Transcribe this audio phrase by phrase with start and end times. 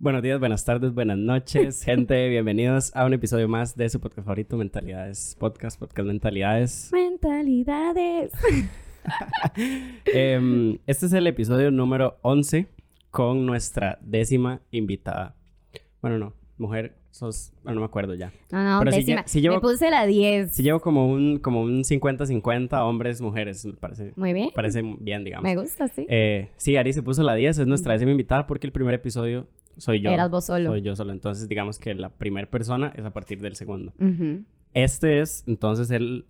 [0.00, 2.28] Buenos días, buenas tardes, buenas noches, gente.
[2.28, 6.90] Bienvenidos a un episodio más de su podcast favorito, Mentalidades Podcast, Podcast Mentalidades.
[6.92, 8.32] Mentalidades.
[10.06, 12.66] Em, este es el episodio número 11
[13.10, 15.36] con nuestra décima invitada.
[16.02, 18.32] Bueno, no, mujer, sos, bueno, no me acuerdo ya.
[18.50, 20.54] No, no, Pero sí sí llevo- Me puse la 10.
[20.54, 24.50] Si llevo como un como un 50-50 hombres, mujeres, me parece, Muy bien.
[24.54, 25.44] parece bien, digamos.
[25.44, 26.06] Me gusta, sí.
[26.08, 29.46] Eh, sí, Ari se puso la 10, es nuestra décima invitada porque el primer episodio
[29.76, 30.10] soy yo.
[30.10, 30.70] Eras vos solo.
[30.70, 31.12] Soy yo solo.
[31.12, 33.92] Entonces, digamos que la primera persona es a partir del segundo.
[34.74, 36.26] Este es entonces el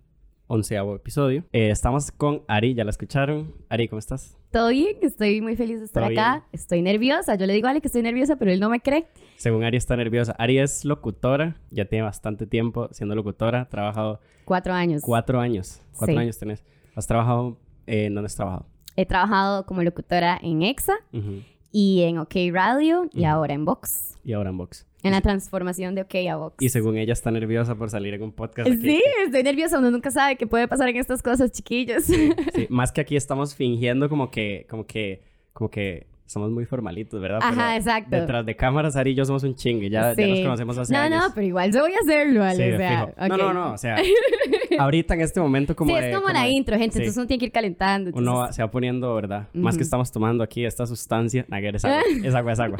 [0.49, 1.43] onceavo episodio.
[1.53, 3.53] Eh, estamos con Ari, ya la escucharon.
[3.69, 4.35] Ari, ¿cómo estás?
[4.51, 6.43] Todo bien, estoy muy feliz de estar acá.
[6.51, 7.35] Estoy nerviosa.
[7.35, 9.05] Yo le digo a Ale que estoy nerviosa, pero él no me cree.
[9.37, 10.33] Según Ari está nerviosa.
[10.39, 13.61] Ari es locutora, ya tiene bastante tiempo siendo locutora.
[13.61, 15.03] Ha trabajado Cuatro años.
[15.05, 15.81] cuatro años.
[15.95, 16.19] Cuatro Sí.
[16.19, 16.65] años tenés.
[16.95, 18.65] ¿Has trabajado eh, dónde has trabajado?
[18.95, 21.43] He trabajado como locutora en EXA Ujú.
[21.71, 24.17] Y en OK Radio y ahora en Vox.
[24.23, 24.85] Y ahora en Vox.
[25.01, 26.55] En la transformación de OK a Vox.
[26.59, 28.69] Y según ella está nerviosa por salir en un podcast.
[28.69, 28.81] aquí.
[28.81, 29.79] Sí, estoy nerviosa.
[29.79, 32.03] Uno nunca sabe qué puede pasar en estas cosas, chiquillos.
[32.03, 32.31] Sí,
[32.69, 37.39] más que aquí estamos fingiendo como que, como que, como que somos muy formalitos, ¿verdad?
[37.41, 38.15] Ajá, Pero exacto.
[38.15, 39.89] Detrás de cámaras, Ari y yo somos un chingue.
[39.89, 41.23] Ya, ya nos conocemos hace no, años.
[41.23, 42.67] no, pero igual yo voy a hacerlo, Ale.
[42.69, 43.13] Sí, o sea.
[43.27, 43.73] No, no, no.
[43.73, 43.95] O sea,
[44.79, 46.93] ahorita en este momento como sí, de- es como, la de- intro, gente.
[46.93, 46.99] sí.
[46.99, 48.11] Entonces uno tiene que ir calentando.
[48.13, 49.47] Uno va- entonces- se va poniendo, ¿verdad?
[49.53, 51.45] Más que estamos tomando aquí esta sustancia.
[51.47, 52.01] Nah, es agua.
[52.23, 52.77] Es agua, es agua.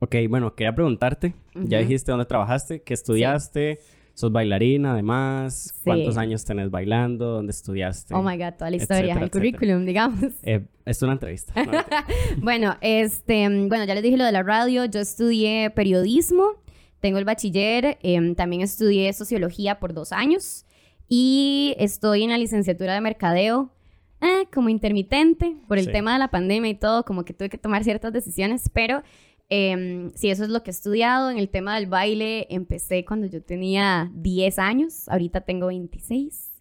[0.00, 1.34] ok, bueno, quería preguntarte.
[1.54, 3.78] Ya dijiste dónde trabajaste, qué estudiaste.
[4.18, 5.72] Sos bailarina, además.
[5.76, 5.80] Sí.
[5.84, 7.34] ¿Cuántos años tenés bailando?
[7.34, 8.12] ¿Dónde estudiaste?
[8.14, 10.32] Oh my God, toda la historia, etcétera, el currículum, digamos.
[10.42, 11.54] Eh, es una entrevista.
[11.64, 11.70] No,
[12.42, 14.86] bueno, este, bueno, ya les dije lo de la radio.
[14.86, 16.54] Yo estudié periodismo,
[16.98, 20.64] tengo el bachiller, em, también estudié sociología por dos años
[21.08, 23.70] y estoy en la licenciatura de mercadeo.
[24.20, 25.92] eh, como intermitente por el Sí.
[25.92, 29.04] tema de la pandemia y todo, como que tuve que tomar ciertas decisiones, pero
[29.48, 31.30] em, sí, eso es lo que he estudiado.
[31.30, 36.52] En el tema del baile empecé cuando yo tenía 10 años, ahorita tengo 26.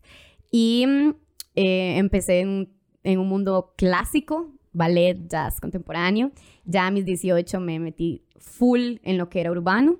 [0.51, 1.09] Y mm,
[1.55, 2.69] eh, empecé en,
[3.03, 6.31] en un mundo clásico, ballet, jazz contemporáneo.
[6.65, 9.99] Ya a mis 18 me metí full en lo que era urbano.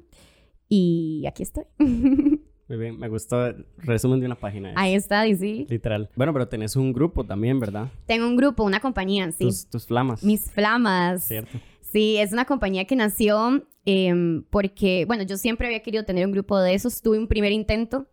[0.70, 1.64] Y aquí estoy.
[2.70, 4.74] Muy bien, me gustó el resumen de una página.
[4.76, 5.66] Ahí está, y sí.
[5.70, 6.10] Literal.
[6.18, 7.90] Bueno, pero tenés un grupo también, ¿verdad?
[8.06, 9.46] Tengo un grupo, una compañía, sí.
[9.46, 10.22] Tus, tus flamas.
[10.22, 11.24] Mis flamas.
[11.24, 11.58] Cierto.
[11.92, 16.32] Sí, es una compañía que nació em, porque, bueno, yo siempre había querido tener un
[16.34, 17.02] grupo de esos.
[17.02, 18.08] Tuve un primer intento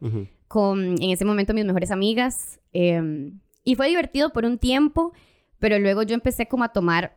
[0.48, 2.60] con, en ese momento, mis mejores amigas.
[2.72, 5.12] em, y fue divertido por un tiempo,
[5.58, 7.16] pero luego yo empecé como a tomar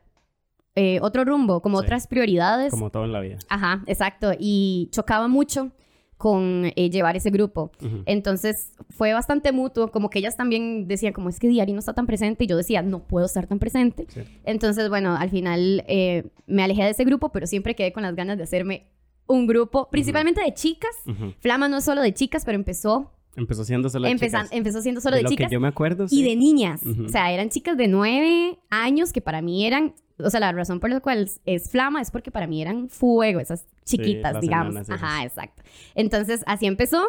[0.75, 1.85] eh, otro rumbo, como Sí.
[1.85, 2.69] otras prioridades.
[2.72, 3.38] Como todo en la vida.
[3.50, 4.31] Ajá, exacto.
[4.39, 5.72] Y chocaba mucho
[6.17, 7.72] con eh, llevar ese grupo.
[8.05, 11.94] Entonces fue bastante mutuo, como que ellas también decían, como es que Diari no está
[11.94, 14.07] tan presente, y yo decía, no puedo estar tan presente.
[14.44, 18.16] Entonces, bueno, al final eh, me alejé de ese grupo, pero siempre quedé con las
[18.16, 18.88] ganas de hacerme
[19.27, 20.95] un grupo, principalmente de chicas.
[21.39, 24.58] Flama no es solo de chicas, pero empezó, Empezó siendo solo de empezan- chicas.
[24.58, 26.24] empezó siendo solo de, lo chicas que yo me acuerdo, y sí.
[26.24, 26.81] de niñas.
[26.84, 27.06] Ujú.
[27.06, 30.80] O sea, eran chicas de nueve años que para mí eran, o sea, la razón
[30.81, 34.72] por la cual es flama es porque para mí eran fuego, esas chiquitas, las digamos.
[34.75, 34.90] enanas.
[34.90, 35.64] Ajá, exacto.
[35.96, 37.02] Entonces, así empezó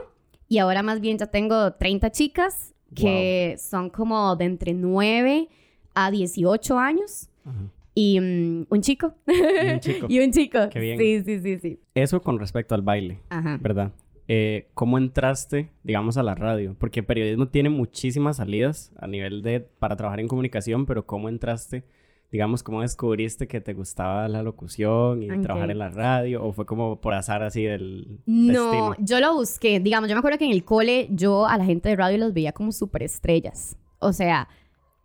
[0.49, 5.49] y ahora más bien ya tengo 30 chicas que son como de entre 9
[5.95, 7.57] a 18 años Ajá.
[7.95, 9.15] y mm, un chico.
[9.27, 10.07] Y un chico.
[10.11, 10.59] y un chico.
[10.71, 10.99] Qué bien.
[10.99, 11.81] Sí, sí, sí, sí.
[11.95, 13.59] Eso con respecto al baile, Ajá.
[13.61, 13.93] ¿verdad?
[14.31, 16.77] Eh, ¿Cómo entraste, digamos, a la radio?
[16.79, 21.85] Porque periodismo tiene muchísimas salidas a nivel de para trabajar en comunicación, pero ¿cómo entraste?
[22.31, 26.45] Digamos, ¿cómo descubriste que te gustaba la locución y trabajar en la radio?
[26.45, 28.95] ¿O fue como por azar así del No, destino?
[28.99, 29.81] yo lo busqué.
[29.81, 32.35] Digamos, yo me acuerdo que en el cole yo a la gente de radio los
[32.35, 33.79] veía como superestrellas.
[33.99, 34.47] O sea,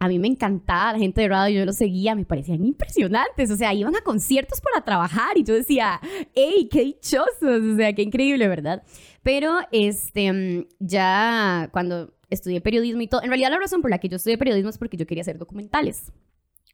[0.03, 3.50] a mí me encantaba la gente de radio, yo los seguía, me parecían impresionantes.
[3.50, 6.02] O sea, iban a conciertos para trabajar y yo decía,
[6.36, 7.41] ¡ey, qué dichosos!
[7.41, 8.84] O sea, qué increíble, ¿verdad?
[9.22, 14.00] Pero, este, mm, ya cuando estudié periodismo y todo, en realidad la razón por la
[14.00, 16.12] que yo estudié periodismo es porque yo quería hacer documentales.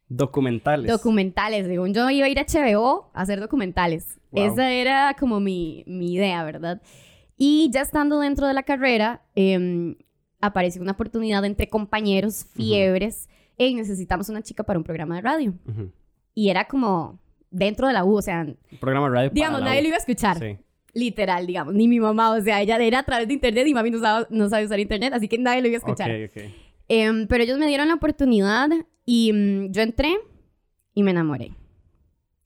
[0.08, 0.90] Documentales.
[0.90, 4.18] Documentales, según yo iba a ir a HBO a hacer documentales.
[4.32, 4.44] Wow.
[4.44, 6.82] Esa era como mi, mi idea, ¿verdad?
[7.36, 9.94] Y ya estando dentro de la carrera, em,
[10.40, 13.28] apareció una oportunidad entre compañeros, fiebres,
[13.58, 15.54] y necesitamos una chica para un programa de radio.
[15.68, 15.92] Ujú.
[16.34, 17.18] Y era como
[17.50, 19.82] dentro de la U, o sea, Un programa de radio digamos, para la nadie U.
[19.82, 20.38] lo iba a escuchar.
[20.38, 20.56] Sí.
[20.94, 23.90] Literal, digamos, ni mi mamá, o sea, ella era a través de internet y mami
[23.90, 26.10] no sabe, no sabe usar internet, así que nadie lo iba a escuchar.
[26.10, 26.42] Ok, ok.
[26.88, 28.68] Em, pero ellos me dieron la oportunidad
[29.06, 30.16] y mm, yo entré
[30.94, 31.52] y me enamoré.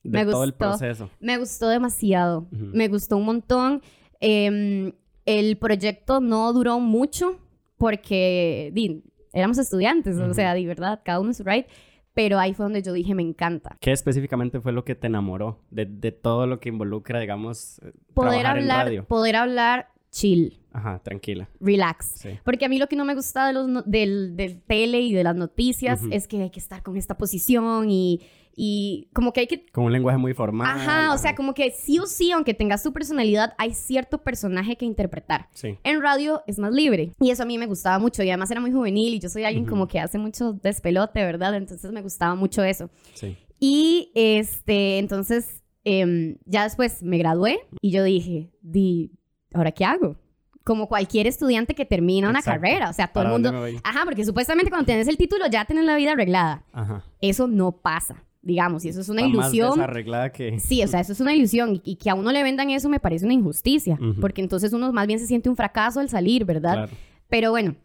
[0.03, 0.65] De Me todo el gustó.
[0.69, 1.09] proceso.
[1.19, 2.65] Me gustó demasiado, Ujú.
[2.73, 3.81] me gustó un montón.
[4.19, 4.91] Em,
[5.25, 7.39] el proyecto no duró mucho
[7.77, 10.33] porque di, éramos estudiantes, o Ujú.
[10.33, 11.65] sea, de verdad, cada uno en su right.
[12.13, 13.75] Pero ahí fue donde yo dije, me encanta.
[13.81, 17.91] ¿Qué específicamente fue lo que te enamoró de, de todo lo que involucra, digamos, eh,
[18.13, 19.05] Poder trabajar en hablar, radio?
[19.05, 21.49] poder hablar chill, Ajá, tranquila.
[21.59, 22.05] relax.
[22.15, 22.29] Sí.
[22.45, 25.11] Porque a mí lo que no me gusta de los no- del, del tele y
[25.13, 26.13] de las noticias Ujú.
[26.13, 28.21] es que hay que estar con esta posición y,
[28.55, 29.65] y como que hay que...
[29.67, 30.67] Con un lenguaje muy formal.
[30.67, 34.77] Ajá, o sea, como que sí o sí, aunque tengas tu personalidad, hay cierto personaje
[34.77, 35.49] que interpretar.
[35.53, 35.77] Sí.
[35.83, 37.11] En radio es más libre.
[37.19, 38.23] Y eso a mí me gustaba mucho.
[38.23, 41.55] Y además era muy juvenil y yo soy alguien como que hace mucho despelote, ¿verdad?
[41.55, 42.89] Entonces me gustaba mucho eso.
[43.13, 43.37] Sí.
[43.59, 49.11] Y este, entonces, em, ya después me gradué y yo dije, di,
[49.53, 50.17] ¿ahora qué hago?
[50.63, 52.61] Como cualquier estudiante que termina una Exacto.
[52.61, 52.89] carrera.
[52.89, 53.79] O sea, todo el ¿Para mundo...
[53.83, 56.63] Ajá, porque supuestamente cuando tienes el título ya tienes la vida arreglada.
[56.73, 57.03] Ajá.
[57.21, 59.71] Eso no pasa, digamos, y eso es una Está más ilusión.
[59.79, 60.57] desarreglada que...
[60.59, 62.87] Sí, o sea, eso es una ilusión y, y que a uno le vendan eso
[62.87, 66.45] me parece una injusticia, porque entonces uno más bien se siente un fracaso al salir,
[66.45, 66.73] ¿verdad?
[66.73, 66.91] Claro.
[67.27, 67.75] Pero bueno,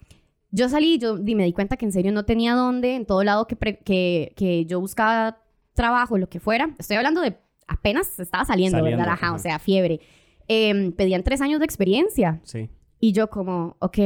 [0.52, 3.24] yo salí, yo di- me di cuenta que en serio no tenía dónde, en todo
[3.24, 5.38] lado que, que, que yo buscaba
[5.74, 6.74] trabajo, lo que fuera.
[6.78, 7.36] Estoy hablando de
[7.66, 9.14] apenas estaba saliendo, Saliendo, ¿verdad?
[9.14, 9.36] Ajá, ajá.
[9.36, 10.00] o sea, fiebre.
[10.48, 12.68] Em, pedían tres años de experiencia Sí.
[12.98, 13.98] y yo como, ok,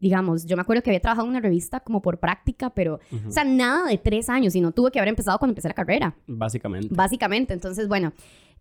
[0.00, 3.30] digamos, yo me acuerdo que había trabajado en una revista como por práctica, pero, o
[3.30, 6.16] sea, nada de tres años, sino tuve que haber empezado cuando empecé la carrera.
[6.26, 6.88] Básicamente.
[6.90, 8.12] Básicamente, entonces, bueno,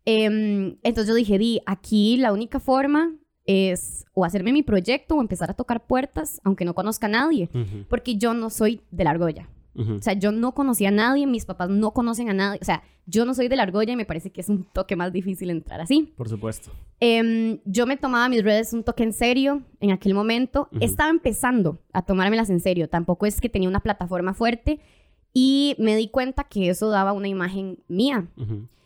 [0.05, 3.13] em, entonces yo dije, di, aquí la única forma
[3.45, 7.49] es o hacerme mi proyecto o empezar a tocar puertas, aunque no conozca a nadie,
[7.89, 9.49] porque yo no soy de la argolla.
[9.77, 12.81] O sea, yo no conocía a nadie, mis papás no conocen a nadie, o sea,
[13.05, 15.49] yo no soy de la argolla y me parece que es un toque más difícil
[15.49, 16.13] entrar así.
[16.17, 16.71] Por supuesto.
[16.99, 20.67] Em, yo me tomaba mis redes un toque en serio en aquel momento.
[20.73, 20.83] Ujú.
[20.83, 22.89] Estaba empezando a tomármelas en serio.
[22.89, 24.81] Tampoco es que tenía una plataforma fuerte.
[25.33, 28.27] Y me di cuenta que eso daba una imagen mía.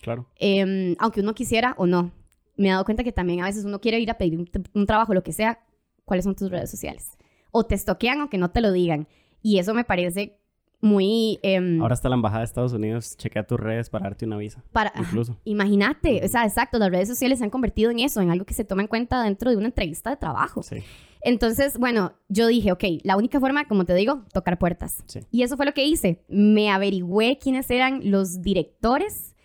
[0.02, 0.28] Claro.
[0.38, 2.12] Em, aunque uno quisiera o no.
[2.58, 4.86] Me he dado cuenta que también a veces uno quiere ir a pedir un, un
[4.86, 5.60] trabajo, lo que sea.
[6.06, 7.18] ¿Cuáles son tus redes sociales?
[7.52, 9.08] O te estoquean aunque no te lo digan.
[9.42, 10.41] Y eso me parece
[10.82, 11.40] muy...
[11.44, 13.16] em, Ahora está la embajada de Estados Unidos.
[13.18, 14.64] Chequea tus redes para darte una visa.
[14.72, 15.38] para, Incluso.
[15.46, 18.54] Imagínate, o sea, exacto, las redes sociales se han convertido en eso, en algo que
[18.54, 20.64] se toma en cuenta dentro de una entrevista de trabajo.
[20.64, 20.78] Sí.
[21.24, 25.04] Entonces, bueno, yo dije, ok, la única forma, como te digo, tocar puertas.
[25.06, 25.20] Sí.
[25.30, 26.24] Y eso fue lo que hice.
[26.28, 29.36] Me averigüé quiénes eran los directores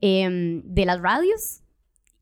[0.00, 1.60] em, de las radios.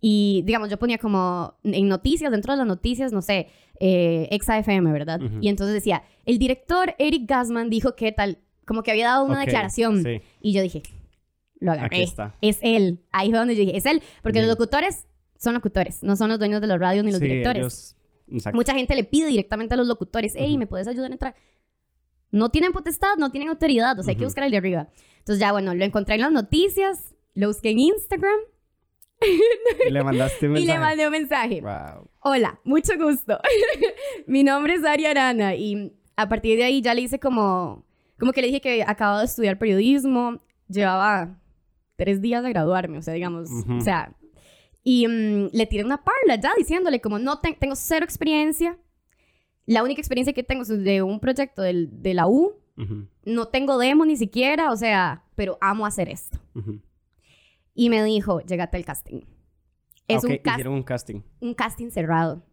[0.01, 3.49] Y, digamos, yo ponía como en noticias, dentro de las noticias, no sé,
[3.79, 5.21] eh, Exa FM, ¿verdad?
[5.23, 5.39] Ujú.
[5.41, 9.41] Y entonces decía, el director Eric Gassman dijo que tal, como que había dado una
[9.41, 10.03] Ok, declaración.
[10.03, 10.21] Sí.
[10.41, 10.83] Y yo dije,
[11.61, 11.97] lo agarré.
[11.97, 12.35] Aquí está.
[12.41, 13.01] Es él.
[13.13, 14.03] Ahí fue donde yo dije, es él.
[14.23, 14.47] Porque Bien.
[14.49, 15.07] los locutores
[15.39, 17.97] son locutores, no son los dueños de los radios ni los Sí, directores.
[18.29, 18.55] ellos-.
[18.55, 20.59] Mucha gente le pide directamente a los locutores, hey, Ujú.
[20.59, 21.35] ¿me puedes ayudar a entrar?
[22.31, 24.29] No tienen potestad, no tienen autoridad, o sea, hay que Ujú.
[24.31, 24.89] buscar el de arriba.
[25.19, 28.39] Entonces ya, bueno, lo encontré en las noticias, lo busqué en Instagram
[29.87, 30.79] Y le mandaste un y le mensaje.
[30.81, 31.61] mandé un mensaje.
[31.61, 32.09] Wow.
[32.21, 33.39] Hola, mucho gusto.
[34.27, 37.85] Mi nombre es Ari Arana y a partir de ahí ya le hice como,
[38.23, 41.41] como que le dije que acababa de estudiar periodismo, llevaba
[41.97, 43.79] tres días de graduarme, o sea, digamos, Ujú.
[43.79, 44.15] o sea,
[44.85, 48.79] y mm, le tiré una parla ya diciéndole como no te- tengo cero experiencia,
[49.67, 53.09] la única experiencia que tengo es de un proyecto del- de la U, Ujú.
[53.25, 56.39] no tengo demo ni siquiera, o sea, pero amo hacer esto.
[56.55, 56.79] Ujú.
[57.75, 59.23] Y me dijo, llégate al casting.
[60.07, 61.21] Es Ah, ok, un, cas- hicieron un casting.
[61.41, 62.45] un casting cerrado.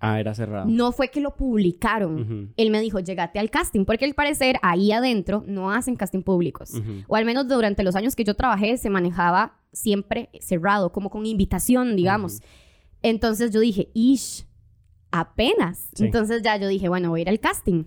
[0.00, 0.66] Ah, era cerrado.
[0.68, 2.22] No fue que lo publicaron.
[2.22, 2.52] Ujú.
[2.56, 6.72] Él me dijo, llégate al casting, porque al parecer ahí adentro no hacen casting públicos.
[7.08, 11.26] O al menos durante los años que yo trabajé se manejaba siempre cerrado, como con
[11.26, 12.40] invitación, digamos.
[13.02, 14.46] Entonces yo dije, ish,
[15.10, 15.88] apenas.
[15.94, 16.04] Sí.
[16.04, 17.84] Entonces ya yo dije, bueno, voy a ir al casting.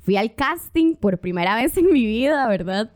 [0.00, 2.92] Fui al casting por primera vez en mi vida, ¿verdad?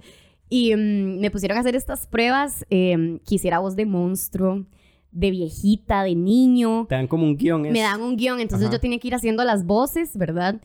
[0.49, 2.65] Y mm, me pusieron a hacer estas pruebas.
[2.71, 4.65] eh, quisiera voz de monstruo,
[5.13, 7.67] de viejita, de niño Te dan como un guion.
[7.67, 8.77] es- me dan un guion, entonces Ajá.
[8.77, 10.61] yo tenía que ir haciendo las voces, ¿verdad?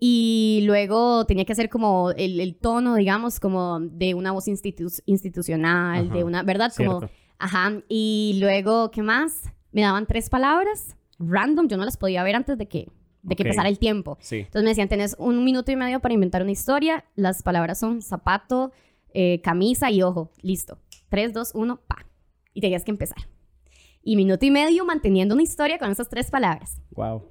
[0.00, 5.02] Y luego tenía que hacer como el, el tono, digamos, como de una voz institu-
[5.06, 6.14] institucional, Ajá.
[6.14, 6.72] de una, ¿verdad?
[6.76, 7.14] Como, Cierto.
[7.38, 7.72] ajá.
[7.88, 9.50] Y luego, ¿qué más?
[9.72, 12.88] Me daban tres palabras, random, yo no las podía ver antes de que,
[13.22, 14.16] de que pasara el tiempo.
[14.20, 14.36] Sí.
[14.36, 18.00] Entonces me decían, tenés un minuto y medio para inventar una historia, las palabras son
[18.00, 18.70] zapato,
[19.14, 20.78] eh, camisa y ojo, listo.
[21.08, 22.06] Tres, dos, uno, pa.
[22.54, 23.18] Y tenías que empezar.
[24.02, 26.80] Y minuto y medio manteniendo una historia con esas tres palabras.
[26.92, 27.24] Wow.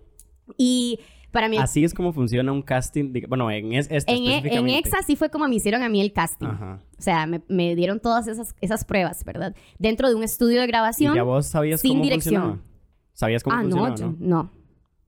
[0.57, 0.99] Y
[1.31, 3.11] para mí, Así es como funciona un casting.
[3.13, 4.69] dig- Bueno, en es, este en, e- en.
[4.69, 6.47] EXA sí fue como me hicieron a mí el casting.
[6.47, 6.81] Ajá.
[6.97, 9.55] O sea, me, me dieron todas esas, esas pruebas, ¿verdad?
[9.79, 11.15] Dentro de un estudio de ¿Y grabación.
[11.15, 12.35] ya vos sabías sin cómo dirección.
[12.41, 12.63] funcionaba?
[13.13, 14.15] ¿Sabías cómo ah, no, funcionaba, yo- no?
[14.19, 14.51] no,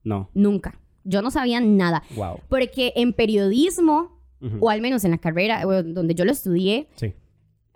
[0.04, 0.30] No.
[0.34, 0.80] nunca.
[1.04, 2.04] Yo no sabía nada.
[2.16, 2.39] Wow.
[2.50, 4.58] Porque en periodismo, Ujú.
[4.60, 7.13] o al menos en la carrera donde yo lo estudié, Sí.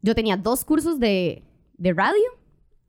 [0.01, 1.43] yo tenía dos cursos de,
[1.77, 2.21] de radio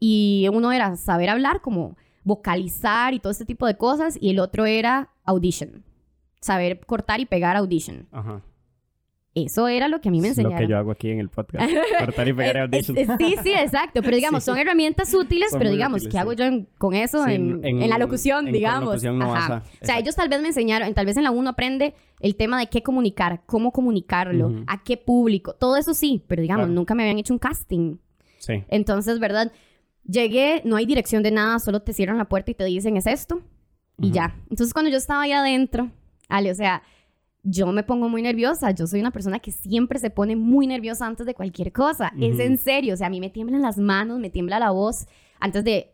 [0.00, 4.38] y uno era saber hablar, como vocalizar y todo este tipo de cosas, y el
[4.40, 5.84] otro era audition.
[6.40, 8.06] Saber cortar y pegar audition.
[8.12, 8.42] Ajá.
[9.36, 10.64] Eso era lo que a mí me Es lo enseñaron.
[10.66, 11.68] que yo hago aquí en el podcast.
[11.98, 12.94] Cortar y pegar es- sí,
[13.42, 14.00] sí, exacto.
[14.00, 14.50] Pero digamos, Sí.
[14.50, 16.36] son herramientas útiles, Son pero digamos, útiles, ¿qué hago sí.
[16.36, 18.84] yo en- con eso en, en- en la locución, en digamos?
[18.90, 19.54] locución no vas Ajá.
[19.54, 20.00] a- O sea, exacto.
[20.02, 22.84] ellos tal vez me enseñaron, tal vez en la 1 aprende el tema de qué
[22.84, 24.64] comunicar, cómo comunicarlo, Ujú.
[24.68, 26.74] a qué público, todo eso sí, pero digamos, Claro.
[26.74, 27.96] nunca me habían hecho un casting.
[28.38, 28.62] Sí.
[28.68, 29.50] Entonces, ¿verdad?
[30.06, 33.06] Llegué, no hay dirección de nada, solo te cierran la puerta y te dicen, es
[33.06, 33.40] esto,
[33.98, 34.14] y Ujú.
[34.14, 34.36] ya.
[34.50, 35.90] Entonces, cuando yo estaba ahí adentro,
[36.28, 36.82] Ale, o sea,
[37.42, 38.70] yo me pongo muy nerviosa.
[38.70, 42.12] Yo soy una persona que siempre se pone muy nerviosa antes de cualquier cosa.
[42.18, 42.42] Es Ujú.
[42.42, 42.94] en serio.
[42.94, 45.06] O sea, a mí me tiemblan las manos, me tiembla la voz
[45.40, 45.90] antes de...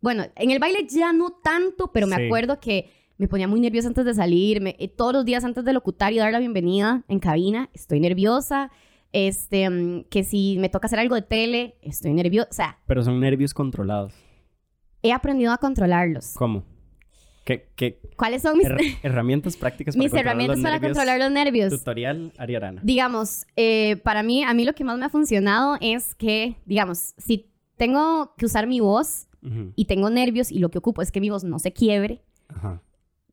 [0.00, 2.22] Bueno, en el baile ya no tanto, pero me Sí.
[2.26, 4.60] acuerdo que me ponía muy nerviosa antes de salir.
[4.60, 8.00] me- eh, todos los días antes de locutar y dar la bienvenida en cabina, estoy
[8.00, 8.70] nerviosa.
[9.12, 12.48] Este, mm, que si me toca hacer algo de tele, estoy nerviosa.
[12.50, 14.12] O sea, Pero son nervios controlados.
[15.02, 16.34] he aprendido a controlarlos.
[16.34, 16.64] ¿Cómo?
[17.44, 20.96] ¿Qué, qué ¿Cuáles son mis, her- herramientas prácticas para mis controlar herramientas los para nervios?
[20.98, 21.70] controlar los nervios?
[21.78, 22.80] Tutorial Ariarana.
[22.84, 27.14] Digamos, eh, para mí, a mí lo que más me ha funcionado es que, digamos,
[27.16, 29.72] si tengo que usar mi voz Ujú.
[29.76, 32.82] y tengo nervios y lo que ocupo es que mi voz no se quiebre, Ajá.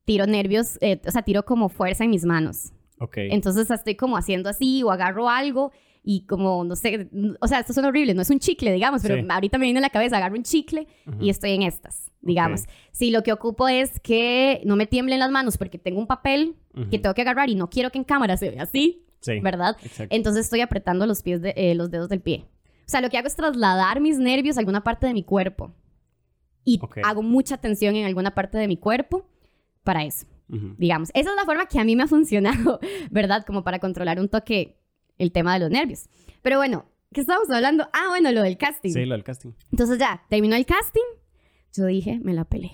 [0.05, 2.71] tiro nervios, eh, o sea, tiro como fuerza en mis manos.
[2.99, 3.17] Ok.
[3.17, 5.71] Entonces estoy como haciendo así o agarro algo
[6.03, 7.09] y como, no sé,
[7.41, 9.25] o sea, esto suena horrible, no es un chicle, digamos, pero Sí.
[9.27, 11.17] ahorita me viene a la cabeza, agarro un chicle Ujú.
[11.25, 12.61] y estoy en estas, digamos.
[12.63, 12.69] Ok.
[12.91, 16.55] Si lo que ocupo es que no me tiemblen las manos porque tengo un papel
[16.75, 16.89] Ujú.
[16.91, 19.39] que tengo que agarrar y no quiero que en cámara se vea así, Sí.
[19.39, 19.75] ¿verdad?
[19.83, 20.15] Exacto.
[20.15, 22.45] Entonces estoy apretando los pies, de, eh, los dedos del pie.
[22.85, 25.73] O sea, lo que hago es trasladar mis nervios a alguna parte de mi cuerpo.
[26.63, 26.99] Y Ok.
[27.03, 29.25] hago mucha tensión en alguna parte de mi cuerpo
[29.83, 30.75] para eso, Ujú.
[30.77, 31.09] digamos.
[31.13, 32.79] Esa es la forma que a mí me ha funcionado,
[33.11, 33.45] ¿verdad?
[33.45, 34.77] Como para controlar un toque
[35.17, 36.09] el tema de los nervios.
[36.41, 37.87] Pero bueno, ¿qué estamos hablando?
[37.93, 38.91] Ah, bueno, lo del casting.
[38.91, 39.51] Sí, lo del casting.
[39.71, 41.01] Entonces ya, terminó el casting.
[41.73, 42.71] Yo dije, me la pelé.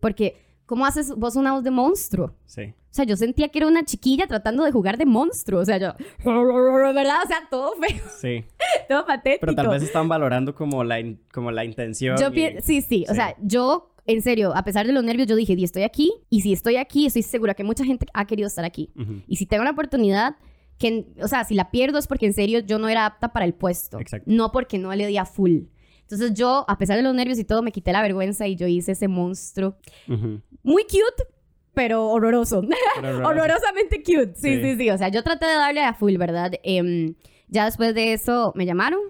[0.00, 0.36] Porque,
[0.66, 2.34] ¿cómo haces vos una voz de monstruo?
[2.44, 2.62] Sí.
[2.90, 5.60] O sea, yo sentía que era una chiquilla tratando de jugar de monstruo.
[5.60, 5.92] O sea, yo,
[6.24, 7.16] ¿verdad?
[7.24, 8.44] O sea, todo feo, Sí.
[8.88, 9.40] todo patético.
[9.40, 12.16] Pero tal vez están valorando como la, in- como la intención.
[12.18, 13.16] Yo y- pi- sí, sí, O Sí.
[13.16, 16.12] sea, yo, en serio, a pesar de los nervios, yo dije, y estoy aquí.
[16.30, 18.92] Y si estoy aquí, estoy segura que mucha gente ha querido estar aquí.
[19.26, 20.36] Y si tengo la oportunidad,
[20.78, 23.44] que, o sea, si la pierdo es porque en serio yo no era apta para
[23.44, 24.00] el puesto.
[24.00, 24.24] Exacto.
[24.28, 25.64] No porque no le di a full.
[26.00, 28.66] Entonces yo, a pesar de los nervios y todo, me quité la vergüenza y yo
[28.66, 29.76] hice ese monstruo.
[30.08, 31.24] Muy cute,
[31.72, 32.62] pero horroroso.
[33.00, 33.18] Pero.
[33.28, 34.32] Horrorosamente cute.
[34.34, 34.62] Sí, Sí.
[34.62, 36.52] sí, sí, O sea, yo traté de darle a full, ¿verdad?
[36.64, 37.14] Em,
[37.48, 39.00] ya después de eso me llamaron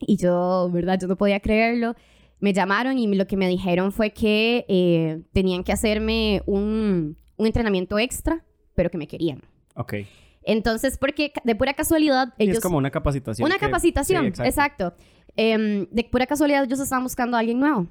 [0.00, 0.98] y yo, ¿verdad?
[1.00, 1.94] Yo no podía creerlo.
[2.40, 7.46] Me llamaron y lo que me dijeron fue que eh, tenían que hacerme un, un
[7.46, 9.42] entrenamiento extra, pero que me querían.
[9.74, 9.94] Ok.
[10.42, 12.58] Entonces, porque de pura casualidad, Y ellos...
[12.58, 13.44] es como una capacitación.
[13.46, 14.94] Una que- capacitación, Sí, exacto.
[15.36, 17.86] Em, de pura casualidad, ellos estaban buscando a alguien nuevo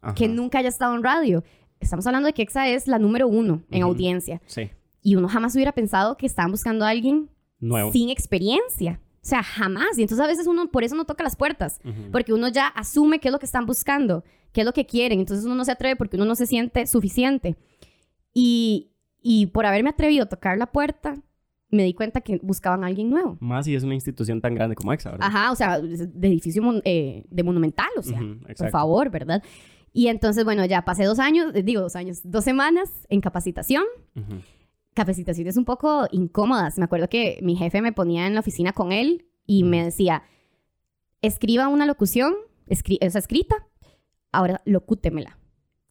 [0.00, 0.14] Ajá.
[0.14, 1.44] que nunca haya estado en radio.
[1.78, 4.40] Estamos hablando de que EXA es la número uno en audiencia.
[4.46, 4.70] Sí.
[5.02, 7.92] Y uno jamás hubiera pensado que estaban buscando a alguien Nuevo.
[7.92, 9.00] sin experiencia.
[9.22, 9.98] O sea, jamás.
[9.98, 11.78] Y entonces a veces uno por eso no toca las puertas.
[11.84, 12.10] Ujú.
[12.10, 15.20] Porque uno ya asume qué es lo que están buscando, qué es lo que quieren.
[15.20, 17.56] Entonces uno no se atreve porque uno no se siente suficiente.
[18.32, 21.16] Y, y por haberme atrevido a tocar la puerta,
[21.70, 23.36] me di cuenta que buscaban a alguien nuevo.
[23.40, 25.26] Más si es una institución tan grande como EXA, ¿verdad?
[25.28, 28.72] Ajá, o sea, de edificio mon- eh, de monumental, o sea, Ujú, por exacto.
[28.72, 29.42] favor, ¿verdad?
[29.92, 33.84] Y entonces, bueno, ya pasé dos años, eh, digo dos años, dos semanas en capacitación.
[34.16, 34.40] Ujú.
[34.94, 36.78] Capacitaciones un poco incómodas.
[36.78, 40.24] Me acuerdo que mi jefe me ponía en la oficina con él y me decía,
[41.22, 42.34] escriba una locución,
[42.66, 43.66] escri esa escrita,
[44.32, 45.38] ahora locútemela.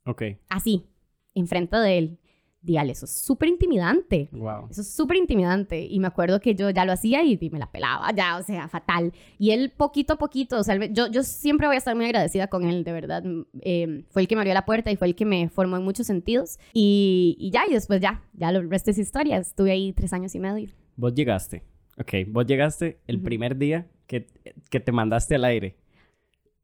[0.05, 0.23] Ok.
[0.49, 0.85] Así,
[1.33, 2.18] enfrente de él.
[2.61, 4.27] Dígale, eso es súper intimidante.
[4.33, 4.67] Wow.
[4.69, 5.85] Eso es súper intimidante.
[5.85, 8.43] Y me acuerdo que yo ya lo hacía y, y me la pelaba, ya, o
[8.43, 9.13] sea, fatal.
[9.37, 12.47] Y él poquito a poquito, o sea, yo, yo siempre voy a estar muy agradecida
[12.47, 13.23] con él, de verdad.
[13.61, 15.83] Eh, fue el que me abrió la puerta y fue el que me formó en
[15.83, 16.59] muchos sentidos.
[16.73, 19.37] Y, y ya, y después ya, ya lo resto es historia.
[19.37, 20.69] Estuve ahí tres años y medio.
[20.97, 21.63] Vos llegaste.
[21.97, 24.27] Ok, vos llegaste el primer día que,
[24.69, 25.77] que te mandaste al aire.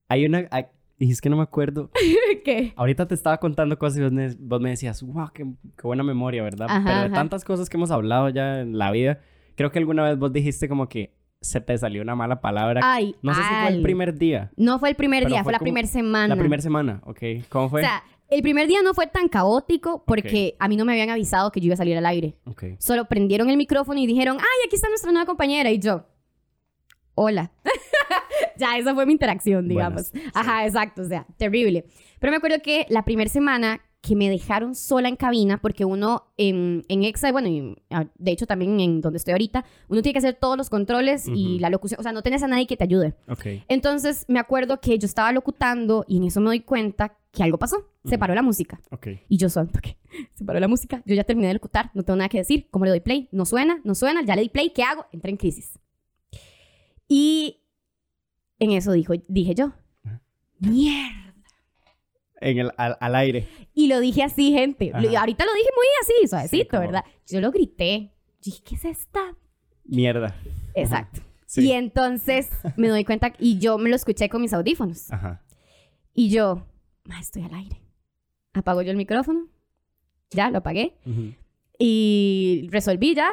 [0.10, 0.48] Hay una...
[0.52, 0.66] hay-
[0.98, 1.90] y es que no me acuerdo.
[2.46, 2.74] ¿Qué?
[2.76, 6.04] Ahorita te estaba contando cosas y vos me, vos me decías, wow, qué, qué buena
[6.04, 6.68] memoria, ¿verdad?
[6.70, 7.14] Ajá, Pero de ajá.
[7.14, 9.20] tantas cosas que hemos hablado ya en la vida,
[9.56, 12.82] creo que alguna vez vos dijiste como que se te salió una mala palabra.
[12.84, 14.52] Ay, no sé si fue el primer día.
[14.58, 16.34] No fue el primer Pero día, fue la primera semana.
[16.34, 17.20] La primera semana, ok.
[17.50, 17.82] ¿Cómo fue?
[17.82, 21.12] O sea, el primer día no fue tan caótico porque a mí no me habían
[21.12, 22.36] avisado que yo iba a salir al aire.
[22.46, 22.64] ok.
[22.80, 25.70] Solo prendieron el micrófono y dijeron, ay, aquí está nuestra nueva compañera.
[25.70, 26.06] Y yo,
[27.16, 27.52] hola.
[28.58, 30.12] ya, esa fue mi interacción, digamos.
[30.12, 30.32] Buenas, sí.
[30.34, 31.86] Ajá, exacto, o sea, terrible.
[32.20, 36.26] Pero me acuerdo que la primera semana que me dejaron sola en cabina, porque uno
[36.38, 40.14] en, en EXA, bueno, y, ah, de hecho también en donde estoy ahorita, uno tiene
[40.14, 41.60] que hacer todos los controles y Ujú.
[41.62, 43.16] la locución, o sea, no tenés a nadie que te ayude.
[43.28, 43.48] Ok.
[43.68, 47.58] Entonces me acuerdo que yo estaba locutando y en eso me doy cuenta que algo
[47.58, 48.20] pasó, se Ujú.
[48.20, 48.80] paró la música.
[48.92, 49.08] Ok.
[49.28, 49.98] Y yo solo, ¿qué?
[50.36, 52.86] Se paró la música, yo ya terminé de locutar, no tengo nada que decir, ¿cómo
[52.86, 53.28] le doy play?
[53.32, 55.08] No suena, no suena, ya le di play, ¿qué hago?
[55.14, 55.80] Entré en crisis.
[57.08, 57.62] Y
[58.60, 59.74] en eso dijo, dije yo,
[60.60, 61.34] mierda.
[62.42, 63.48] En el, al, al aire.
[63.74, 64.92] Y lo dije así, gente.
[64.92, 67.04] Lo- ahorita lo dije muy así, suavecito, ¿verdad?
[67.28, 68.12] Yo lo grité.
[68.42, 69.36] Yo dije, ¿qué es esta?
[69.86, 70.36] Mierda.
[70.76, 71.22] Exacto.
[71.46, 71.62] Sí.
[71.68, 75.12] Y entonces me doy cuenta, y yo me lo escuché con mis audífonos.
[75.12, 75.44] Ajá.
[76.14, 76.66] Y yo,
[77.06, 77.82] "Ma, estoy al aire.
[78.54, 79.48] Apago yo el micrófono.
[80.32, 80.98] Ya, lo apagué.
[81.06, 81.34] Ujú.
[81.80, 83.30] Y resolví ya.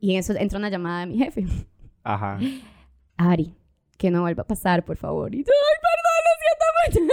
[0.00, 1.44] Y en eso entró una llamada de mi jefe.
[2.02, 2.38] Ajá.
[3.16, 3.54] Ari,
[3.98, 5.34] que no vuelva a pasar, por favor.
[5.34, 7.10] Y yo, ay, perdón, lo siento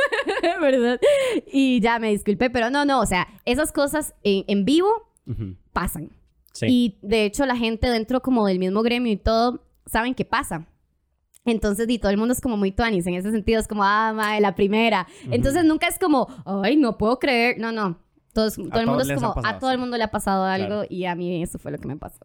[0.47, 0.61] mucho.
[0.61, 0.99] ¿Verdad?
[1.51, 4.89] Y ya me disculpé, pero no, no, o sea, esas cosas en, en vivo
[5.73, 6.11] pasan.
[6.53, 6.65] Sí.
[6.67, 10.67] Y de hecho la gente dentro como del mismo gremio y todo, saben qué pasa.
[11.45, 14.11] Entonces, y todo el mundo es como muy tuanis en ese sentido, es como, ah,
[14.13, 15.07] mae, la primera.
[15.23, 15.33] Ujú.
[15.33, 17.59] Entonces nunca es como, ay, no puedo creer.
[17.59, 17.97] No, no.
[18.33, 19.79] Todos, todo el todos mundo es como, pasado, a todo el sí.
[19.79, 20.87] mundo le ha pasado algo Claro.
[20.89, 22.19] y a mí eso fue lo que me pasó.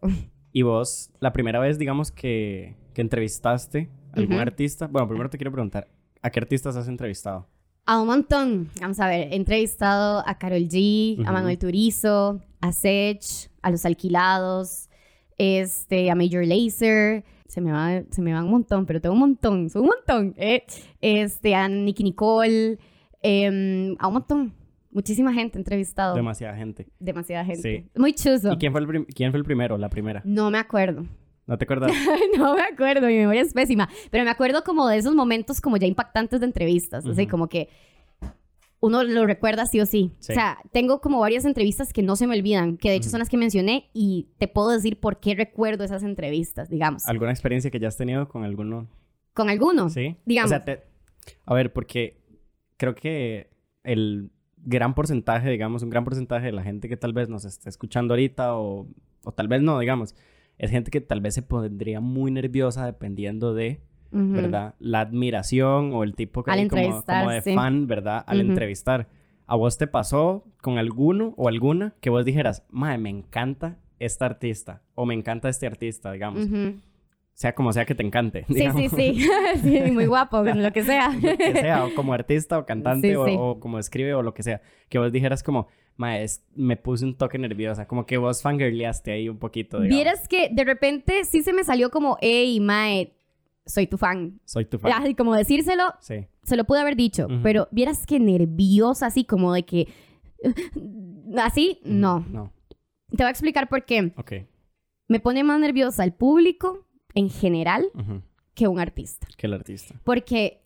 [0.51, 4.41] Y vos, la primera vez, digamos, que, que entrevistaste a algún Ujú.
[4.41, 4.87] artista.
[4.87, 5.87] Bueno, primero te quiero preguntar,
[6.23, 7.47] ¿a qué artistas has entrevistado?
[7.85, 8.69] A un montón.
[8.81, 11.29] Vamos a ver, he entrevistado a Carol G, Ujú.
[11.29, 13.21] a Manuel Turizo, a Sech,
[13.61, 14.89] a Los Alquilados,
[15.37, 17.23] este, a Major Lazer.
[17.47, 20.33] Se me, va, se me van un montón, pero tengo un montón, un montón.
[20.37, 20.63] ¿eh?
[20.99, 22.79] Este, a Nicky Nicole,
[23.21, 24.53] em, a un montón.
[24.91, 26.15] Muchísima gente entrevistado.
[26.15, 26.87] Demasiada gente.
[26.99, 27.61] Demasiada gente.
[27.61, 27.99] Sí.
[27.99, 28.53] Muy chuzo.
[28.53, 30.21] ¿Y quién fue, el quién fue el primero, la primera?
[30.23, 31.05] No me acuerdo.
[31.47, 31.91] ¿No te acuerdas?
[32.37, 33.87] no me acuerdo, mi memoria es pésima.
[34.11, 37.05] Pero me acuerdo como de esos momentos como ya impactantes de entrevistas.
[37.05, 37.31] Así Ujú.
[37.31, 37.69] como que
[38.79, 40.11] uno lo recuerda sí o sí.
[40.19, 40.33] Sí.
[40.33, 43.11] O sea, tengo como varias entrevistas que no se me olvidan, que de hecho Ujú.
[43.11, 47.07] son las que mencioné y te puedo decir por qué recuerdo esas entrevistas, digamos.
[47.07, 48.87] ¿Alguna experiencia que ya has tenido con alguno?
[49.33, 49.89] Con alguno.
[49.89, 50.17] Sí.
[50.25, 50.51] Digamos.
[50.51, 50.83] O sea, te-
[51.45, 52.21] a ver, porque
[52.77, 53.49] creo que
[53.83, 57.69] el gran porcentaje, digamos, un gran porcentaje de la gente que tal vez nos esté
[57.69, 58.87] escuchando ahorita o,
[59.23, 60.15] o tal vez no, digamos,
[60.57, 64.33] es gente que tal vez se pondría muy nerviosa dependiendo de, Ujú.
[64.33, 64.75] ¿verdad?
[64.79, 67.53] La admiración o el tipo que hay como, como de sí.
[67.53, 68.23] fan, ¿verdad?
[68.27, 68.49] Al Ujú.
[68.49, 69.07] entrevistar.
[69.47, 74.25] ¿A vos te pasó con alguno o alguna que vos dijeras, mae, me encanta esta
[74.25, 76.45] artista o me encanta este artista, digamos?
[76.45, 76.79] Ujú.
[77.35, 78.45] Sea como sea que te encante.
[78.47, 78.81] Sí, digamos.
[78.81, 79.27] sí, sí.
[79.61, 79.91] sí.
[79.91, 81.11] Muy guapo, lo que sea.
[81.21, 83.35] que sea, o como artista o cantante Sí, o, sí.
[83.37, 85.67] o como escribe o lo que sea, que vos dijeras como,
[85.97, 89.95] maes, me puse un toque nerviosa, como que vos fangirleaste ahí un poquito, digamos.
[89.97, 93.13] Vieras que de repente sí se me salió como, hey, Mae,
[93.65, 94.39] soy tu fan.
[94.45, 94.93] Soy tu fan.
[94.93, 96.25] Así como decírselo, Sí.
[96.43, 99.87] se lo pude haber dicho, pero vieras que nerviosa, así como de que.
[101.37, 101.93] Así, Ujú.
[101.93, 102.19] no.
[102.29, 102.53] No.
[103.09, 104.13] Te voy a explicar por qué.
[104.17, 104.33] Ok.
[105.07, 106.85] Me pone más nerviosa el público
[107.15, 107.85] en general
[108.53, 109.27] que un artista.
[109.37, 109.95] Que el artista.
[110.03, 110.61] Porque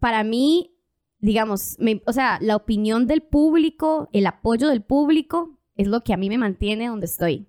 [0.00, 0.72] para mí,
[1.18, 6.12] digamos, me- o sea, la opinión del público, el apoyo del público es lo que
[6.12, 7.46] a mí me mantiene donde estoy.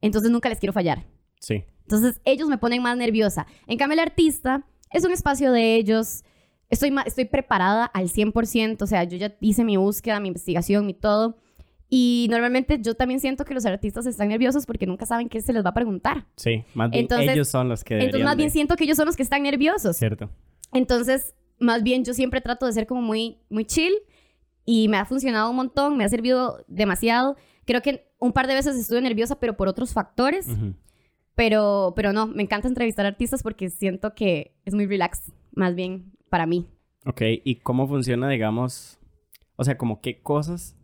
[0.00, 1.04] Entonces nunca les quiero fallar.
[1.40, 1.64] Sí.
[1.82, 3.46] Entonces ellos me ponen más nerviosa.
[3.66, 6.22] En cambio, el artista es un espacio de ellos.
[6.70, 10.94] Estoy, estoy preparada al 100%, o sea, yo ya hice mi búsqueda, mi investigación, mi
[10.94, 11.36] todo.
[11.90, 15.52] Y normalmente yo también siento que los artistas están nerviosos porque nunca saben qué se
[15.52, 16.26] les va a preguntar.
[16.36, 16.64] Sí.
[16.74, 19.16] Más bien Entonces- ellos son los que Entonces, más bien siento que ellos son los
[19.16, 19.96] que están nerviosos.
[19.96, 20.28] Cierto.
[20.72, 23.94] Entonces, más bien yo siempre trato de ser como muy, muy chill
[24.66, 27.36] y me ha funcionado un montón, me ha servido demasiado.
[27.64, 30.46] Creo que un par de veces estuve nerviosa, pero por otros factores.
[30.48, 30.74] Ujú.
[31.34, 36.12] Pero, pero no, me encanta entrevistar artistas porque siento que es muy relax, más bien
[36.28, 36.66] para mí.
[37.06, 37.22] Ok.
[37.44, 38.98] ¿Y cómo funciona, digamos,
[39.56, 40.76] o sea, como qué cosas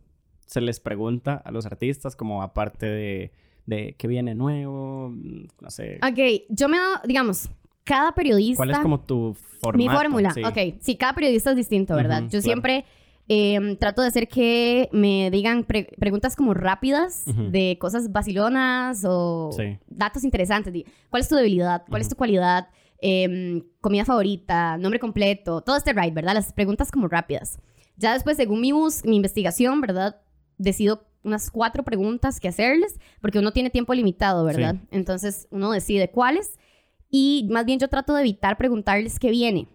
[0.47, 3.33] se les pregunta a los artistas, como aparte de,
[3.67, 5.13] de qué viene nuevo,
[5.61, 5.99] no sé.
[6.03, 7.49] Ok, yo me doy, digamos,
[7.85, 8.59] cada periodista...
[8.59, 9.77] ¿Cuál es como tu formato?
[9.77, 10.43] Mi fórmula, Sí.
[10.45, 10.79] ok.
[10.81, 12.23] Sí, cada periodista es distinto, ¿verdad?
[12.23, 12.43] Yo claro.
[12.43, 12.85] siempre
[13.29, 19.51] eh, trato de hacer que me digan pre- preguntas como rápidas de cosas vacilonas o
[19.57, 19.79] Sí.
[19.89, 20.85] datos interesantes.
[21.11, 21.85] ¿Cuál es tu debilidad?
[21.89, 22.69] ¿Cuál es tu cualidad?
[23.01, 26.35] Em, comida favorita, nombre completo, todo este ride, ¿verdad?
[26.35, 27.59] Las preguntas como rápidas.
[27.97, 30.17] Ya después, según mi, bus mi investigación, ¿verdad?
[30.59, 34.77] Decido unas cuatro preguntas que hacerles, porque uno tiene tiempo limitado, ¿verdad?
[34.91, 36.59] Entonces, uno decide cuáles.
[37.11, 39.69] Y más bien yo trato de evitar preguntarles qué viene,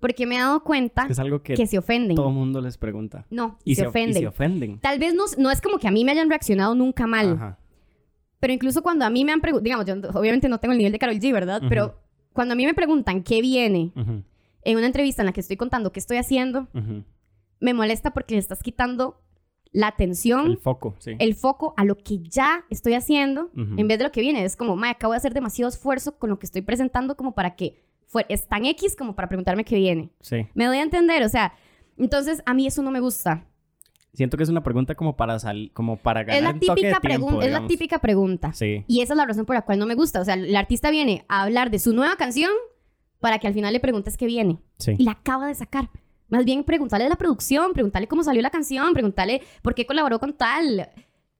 [0.00, 2.14] porque me he dado cuenta Es algo que, que se ofenden.
[2.16, 3.26] todo mundo les pregunta.
[3.30, 4.16] No, Y se, of- ofenden.
[4.16, 4.78] Y se ofenden.
[4.78, 7.58] Tal vez no, no es como que a mí me hayan reaccionado nunca mal, Ajá.
[8.38, 10.92] pero incluso cuando a mí me han preguntado, digamos, yo obviamente no tengo el nivel
[10.92, 11.62] de Carol G, ¿verdad?
[11.68, 11.98] Pero
[12.32, 13.92] cuando a mí me preguntan qué viene
[14.62, 16.68] en una entrevista en la que estoy contando qué estoy haciendo,
[17.60, 19.20] me molesta porque le estás quitando
[19.78, 21.12] la atención, El foco, sí.
[21.20, 24.44] el foco a lo que ya estoy haciendo en vez de lo que viene.
[24.44, 27.54] Es como, mae, acabo de hacer demasiado esfuerzo con lo que estoy presentando como para
[27.54, 30.10] que fue, es tan X como para preguntarme qué viene.
[30.20, 30.48] Sí.
[30.54, 31.52] Me doy a entender, o sea,
[31.96, 33.46] entonces a mí eso no me gusta.
[34.14, 36.66] Siento que es una pregunta como para salir, como para ganar Es la un toque
[36.66, 38.52] de típica tiempo, pregunta, es la típica pregunta.
[38.52, 38.84] Sí.
[38.88, 40.20] Y esa es la razón por la cual no me gusta.
[40.20, 42.50] O sea, el artista viene a hablar de su nueva canción
[43.20, 44.58] para que al final le preguntes qué viene.
[44.78, 44.96] Sí.
[44.98, 45.90] Y la acaba de sacar.
[46.28, 50.18] Más bien preguntarle de la producción, preguntarle cómo salió la canción, preguntarle por qué colaboró
[50.20, 50.90] con tal.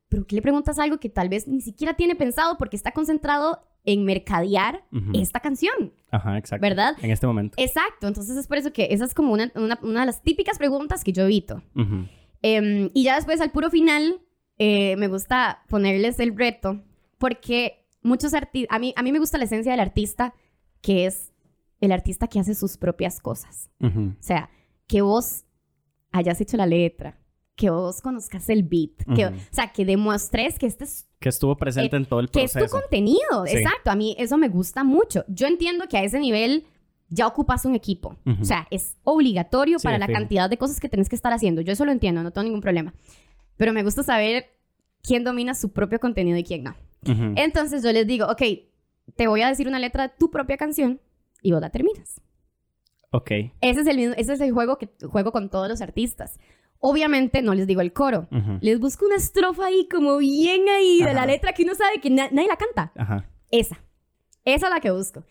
[0.08, 3.60] Pero ¿qué le preguntas algo que tal vez ni siquiera tiene pensado porque está concentrado
[3.84, 5.92] en mercadear esta canción?
[6.10, 6.62] Ajá, exacto.
[6.62, 6.96] ¿Verdad?
[7.02, 7.54] En este momento.
[7.58, 8.06] Exacto.
[8.08, 11.04] Entonces es por eso que esa es como una, una- una de las típicas preguntas
[11.04, 11.62] que yo evito.
[12.42, 14.20] Em, y ya después, al puro final,
[14.58, 16.80] eh, me gusta ponerles el reto,
[17.18, 20.34] porque muchos artistas, a mí, a mí me gusta la esencia del artista,
[20.80, 21.32] que es
[21.80, 23.70] el artista que hace sus propias cosas.
[23.80, 24.50] O sea,
[24.88, 25.44] que vos
[26.10, 27.20] hayas hecho la letra,
[27.54, 29.34] que vos conozcas el beat, que, Ujú.
[29.36, 32.52] o sea, que demuestres que este es Que estuvo presente en todo el que es
[32.52, 32.76] proceso.
[32.76, 33.46] tu contenido.
[33.46, 33.56] Sí.
[33.58, 35.24] Exacto, a mí eso me gusta mucho.
[35.28, 36.66] Yo entiendo que a ese nivel
[37.10, 38.16] ya ocupas un equipo.
[38.26, 38.42] Ujú.
[38.42, 41.60] O sea, es obligatorio Sí, para la cantidad de cosas que tenés que estar haciendo.
[41.60, 42.92] Yo eso lo entiendo, no tengo ningún problema.
[43.56, 44.46] Pero me gusta saber
[45.02, 46.74] quién domina su propio contenido y quién no.
[47.36, 48.42] Entonces yo les digo, ok,
[49.16, 51.00] te voy a decir una letra de tu propia canción
[51.42, 52.20] y vos la terminas.
[53.10, 53.30] Ok.
[53.60, 56.38] Ese es el, mismo, ese es el juego que juego con todos los artistas.
[56.80, 58.28] Obviamente no les digo el coro.
[58.60, 61.14] Les busco una estrofa ahí como bien ahí de Ajá.
[61.20, 62.92] la letra que uno sabe que na- nadie la canta.
[62.96, 63.24] Ajá.
[63.50, 63.80] Esa.
[64.44, 65.24] Esa es la que busco.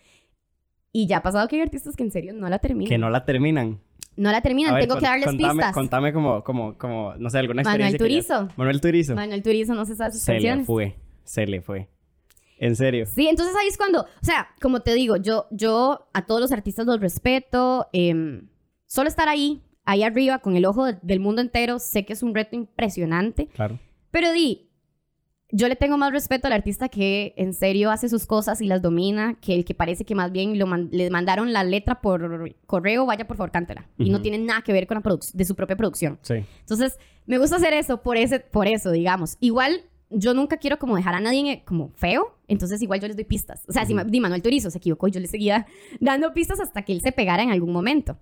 [0.92, 2.88] Y ya ha pasado que hay artistas que en serio no la terminan.
[2.88, 3.80] Que no la terminan.
[4.16, 4.74] No la terminan.
[4.74, 5.72] Ver, Tengo con- que darles contame, pistas.
[5.74, 8.36] Contame como, como, como, no sé, alguna Manuel experiencia.
[8.36, 8.54] ya- Turizo.
[8.58, 9.14] Manuel Turizo.
[9.14, 10.96] Manuel Turizo no se sabe sus Se le fue.
[11.24, 11.88] Se le fue.
[12.58, 13.06] En serio.
[13.06, 16.52] Sí, entonces ahí es cuando, o sea, como te digo, yo, yo a todos los
[16.52, 17.86] artistas los respeto.
[17.92, 18.48] em,
[18.86, 22.22] solo estar ahí, ahí arriba, con el ojo de- del mundo entero, sé que es
[22.22, 23.46] un reto impresionante.
[23.48, 23.78] Claro.
[24.10, 24.64] Pero di,
[25.50, 28.82] yo le tengo más respeto al artista que en serio hace sus cosas y las
[28.82, 32.52] domina, que el que parece que más bien lo man- le mandaron la letra por
[32.66, 33.88] correo, vaya por favor, cántela.
[33.98, 36.18] Y no tiene nada que ver con la de su propia producción.
[36.22, 36.44] Sí.
[36.60, 39.36] Entonces, me gusta hacer eso por, ese, por eso, digamos.
[39.40, 43.24] Igual, yo nunca quiero como dejar a nadie como feo, entonces igual yo les doy
[43.24, 43.64] pistas.
[43.68, 43.94] O sea, si.
[43.94, 45.66] Ma- di Manuel Turizo se equivocó, yo le seguía
[46.00, 48.16] dando pistas hasta que él se pegara en algún momento.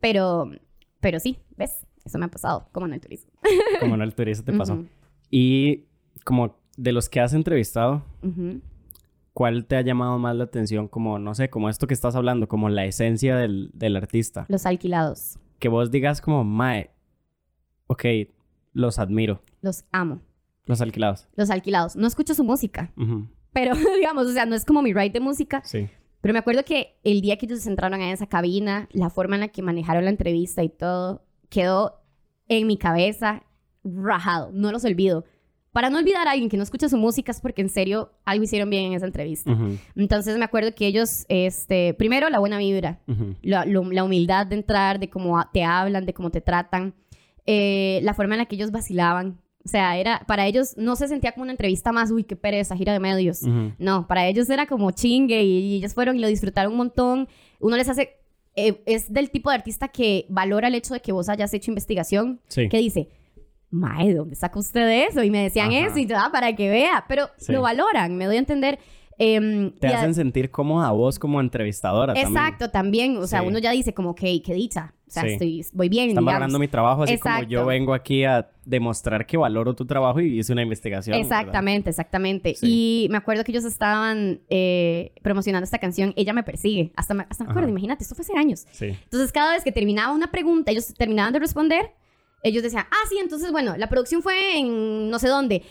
[0.00, 0.50] Pero,
[1.00, 1.86] pero sí, ¿ves?
[2.04, 3.28] Eso me ha pasado con Manuel Turizo.
[3.80, 4.84] Como Manuel Turizo te pasó.
[5.30, 5.84] Y
[6.24, 8.04] como de los que has entrevistado.
[9.32, 10.88] ¿cuál te ha llamado más la atención?
[10.88, 14.44] Como, no sé, como esto que estás hablando, como la esencia del, del artista.
[14.48, 15.38] Los alquilados.
[15.58, 16.90] Que vos digas como, mae,
[17.86, 18.04] ok,
[18.74, 20.20] los admiro, Los amo.
[20.66, 21.28] Los alquilados.
[21.36, 21.96] Los alquilados.
[21.96, 22.92] No escucho su música,
[23.52, 25.62] pero digamos, o sea, no es como mi ride de música.
[25.64, 25.88] Sí.
[26.20, 29.40] Pero me acuerdo que el día que ellos entraron en esa cabina, la forma en
[29.40, 32.00] la que manejaron la entrevista y todo, quedó
[32.48, 33.42] en mi cabeza
[33.82, 34.50] rajado.
[34.52, 35.24] No los olvido.
[35.72, 38.44] Para no olvidar a alguien que no escucha su música es porque en serio algo
[38.44, 39.56] hicieron bien en esa entrevista.
[39.96, 43.00] Entonces me acuerdo que ellos, este, primero la buena vibra,
[43.42, 46.94] la, lo- la humildad de entrar, de cómo a- te hablan, de cómo te tratan,
[47.46, 49.40] eh, la forma en la que ellos vacilaban.
[49.64, 52.76] O sea, era, para ellos no se sentía como una entrevista más, uy, qué pereza,
[52.76, 53.42] gira de medios.
[53.42, 53.72] Ujú.
[53.78, 57.28] No, para ellos era como chingue y, y ellos fueron y lo disfrutaron un montón.
[57.60, 58.16] Uno les hace...
[58.56, 61.70] eh, es del tipo de artista que valora el hecho de que vos hayas hecho
[61.70, 62.68] investigación, Sí.
[62.68, 63.08] que dice,
[63.70, 65.22] Mae, ¿de dónde saca usted eso?
[65.22, 65.86] Y me decían Ajá.
[65.86, 67.04] eso y yo, ah, para que vea.
[67.08, 67.52] Pero Sí.
[67.52, 68.78] lo valoran, me doy a entender.
[69.18, 72.28] Em, Te y a- hacen sentir cómoda a vos como entrevistadora también.
[72.36, 73.16] Exacto, también.
[73.18, 73.46] O sea, Sí.
[73.46, 74.92] uno ya dice como, ok, qué dicha.
[75.12, 75.32] O sea, Sí.
[75.32, 76.32] estoy, voy bien, Están digamos.
[76.32, 77.50] valorando mi trabajo, así como Exacto.
[77.52, 81.12] yo vengo aquí a demostrar que valoro tu trabajo y hice una investigación.
[81.20, 81.40] ¿verdad?
[81.40, 82.54] Exactamente, exactamente.
[82.54, 83.04] Sí.
[83.04, 86.92] Y me acuerdo que ellos estaban eh, promocionando esta canción, Ella me persigue.
[86.96, 87.70] Hasta me, hasta me acuerdo, Ajá.
[87.72, 88.66] imagínate, esto fue hace años.
[88.70, 88.86] Sí.
[88.86, 91.90] Entonces, cada vez que terminaba una pregunta, ellos terminaban de responder,
[92.42, 95.62] ellos decían, ah, sí, entonces, bueno, la producción fue en no sé dónde.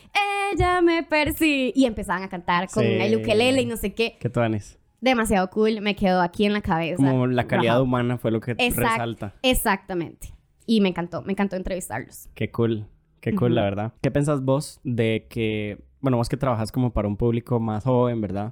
[0.54, 1.74] Ella me persigue.
[1.76, 4.18] Y empezaban a cantar con el ukelele y no sé qué.
[4.20, 4.78] ¿Qué tuanes?
[5.02, 6.98] Demasiado cool, me quedó aquí en la cabeza.
[6.98, 9.34] Como la calidad humana fue lo que Exact- resalta.
[9.42, 10.34] Exactamente.
[10.68, 12.30] Y me encantó, me encantó entrevistarlos.
[12.36, 12.86] Qué cool.
[13.20, 13.94] Qué cool, la verdad.
[14.02, 18.22] ¿Qué pensás vos de que, bueno, vos que trabajas como para un público más joven,
[18.22, 18.52] ¿verdad?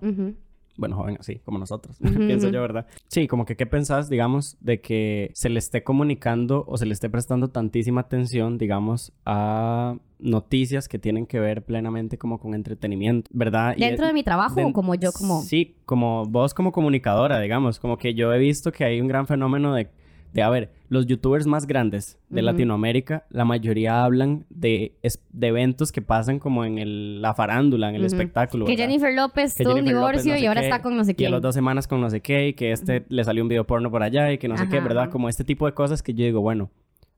[0.79, 2.87] Bueno, joven así, como nosotros, pienso yo, ¿verdad?
[3.07, 6.93] Sí, como que qué pensás, digamos, de que se le esté comunicando o se le
[6.93, 13.29] esté prestando tantísima atención, digamos, a noticias que tienen que ver plenamente como con entretenimiento,
[13.33, 13.75] ¿verdad?
[13.77, 15.41] Dentro de mi trabajo o como yo como...
[15.41, 19.27] Sí, como vos como comunicadora, digamos, como que yo he visto que hay un gran
[19.27, 19.89] fenómeno de,
[20.33, 22.41] de a ver, los youtubers más grandes de.
[22.41, 27.89] Latinoamérica, la mayoría hablan de, es- de eventos que pasan como en el- la farándula,
[27.89, 28.65] en el espectáculo.
[28.65, 28.85] Que ¿verdad?
[28.85, 31.15] Jennifer López Que tuvo un divorcio no sé y ahora qué, está con no sé
[31.17, 33.49] Y a las dos semanas con no sé qué, y que este le salió un
[33.49, 35.09] video porno por allá y que no sé qué, ¿verdad?
[35.09, 36.69] Como este tipo de cosas que yo digo, bueno,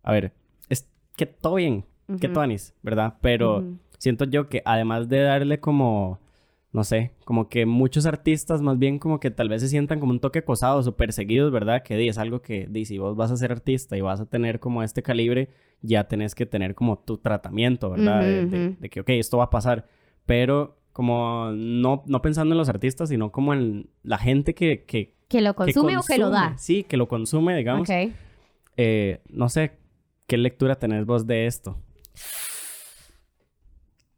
[0.04, 0.32] a ver,
[0.70, 1.86] es que todo bien,
[2.20, 2.34] qué Ujú.
[2.34, 3.16] tuanis, ¿verdad?
[3.22, 3.64] Pero
[3.98, 6.20] siento yo que además de darle como,
[6.74, 10.14] no sé, como que muchos artistas más bien como que tal vez se sientan como
[10.14, 11.84] un toque acosados o perseguidos, ¿verdad?
[11.84, 14.82] Que es algo que, si vos vas a ser artista y vas a tener como
[14.82, 15.50] este calibre,
[15.82, 18.22] ya tenés que tener como tu tratamiento, ¿verdad?
[18.22, 19.88] de, que, ok, esto va a pasar,
[20.26, 24.86] pero como no, no pensando en los artistas, sino como en la gente que...
[24.86, 26.58] que Que lo que consume, o que lo da.
[26.58, 27.90] Sí, que lo consume, digamos.
[27.90, 28.14] Ok.
[28.78, 29.74] Eh, no sé,
[30.26, 31.78] ¿qué lectura tenés vos de esto?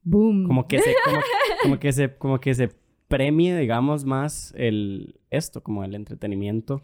[0.04, 0.46] Boom.
[0.46, 1.18] Como que se, como,
[1.64, 2.70] como que se, como que se
[3.08, 6.82] premie, digamos, más el esto, como el entretenimiento.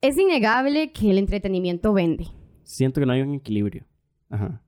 [0.00, 2.26] Es innegable que el entretenimiento vende.
[2.64, 3.84] Siento que no hay un equilibrio.
[4.28, 4.62] Ajá.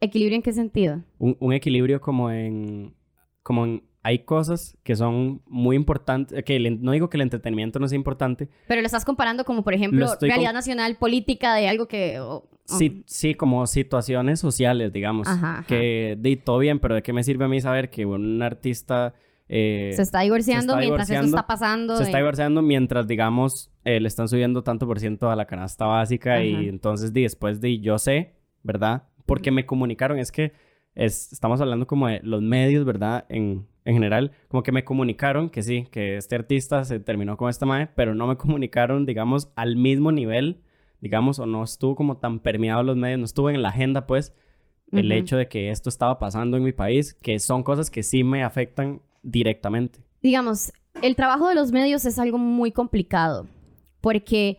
[0.00, 1.02] ¿Equilibrio en qué sentido?
[1.18, 2.94] Un, un equilibrio como en,
[3.42, 7.78] como en, hay cosas que son muy importantes, que el- no digo que el entretenimiento
[7.78, 11.86] no sea importante, Pero lo estás comparando como, por ejemplo, realidad nacional política de algo
[11.88, 12.20] que...
[12.64, 15.66] sí, sí, como situaciones sociales, digamos, Ajá, ajá.
[15.66, 19.14] que de todo bien, pero ¿de qué me sirve a mí saber que un artista...
[19.48, 21.96] eh, se está divorciando está mientras eso está pasando.
[21.96, 25.86] se está divorciando mientras, digamos, eh, le están subiendo tanto por ciento a la canasta
[25.86, 29.04] básica y entonces di, después de yo sé, ¿verdad?
[29.26, 30.52] Porque me comunicaron, es que
[30.94, 33.26] es, estamos hablando como de los medios, ¿verdad?
[33.28, 37.50] En, en general, como que me comunicaron que sí, que este artista se terminó con
[37.50, 40.62] esta madre, pero no me comunicaron, digamos, al mismo nivel,
[41.04, 44.32] digamos, o no estuvo como tan permeado los medios, no estuvo en la agenda, pues,
[44.90, 48.24] el hecho de que esto estaba pasando en mi país, que son cosas que sí
[48.24, 49.98] me afectan directamente.
[50.22, 53.46] Digamos, el trabajo de los medios es algo muy complicado
[54.00, 54.56] porque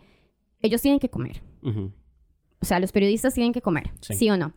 [0.62, 1.42] ellos tienen que comer.
[1.64, 4.14] O sea, los periodistas tienen que comer, Sí.
[4.14, 4.30] sí.
[4.30, 4.54] o no?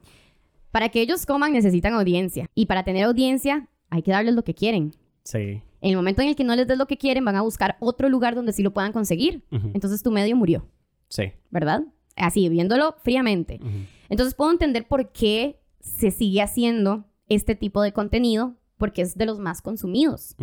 [0.73, 2.47] Para que ellos coman necesitan audiencia.
[2.55, 4.93] Y para tener audiencia hay que darles lo que quieren.
[5.25, 5.63] Sí.
[5.81, 7.77] En el momento en el que no les des lo que quieren, van a buscar
[7.81, 9.45] otro lugar donde sí lo puedan conseguir.
[9.75, 10.67] Entonces tu medio murió,
[11.09, 11.33] Sí.
[11.51, 11.83] ¿verdad?
[12.17, 13.61] Así, viéndolo fríamente.
[14.09, 19.27] Entonces puedo entender por qué se sigue haciendo este tipo de contenido, porque es de
[19.27, 20.35] los más consumidos.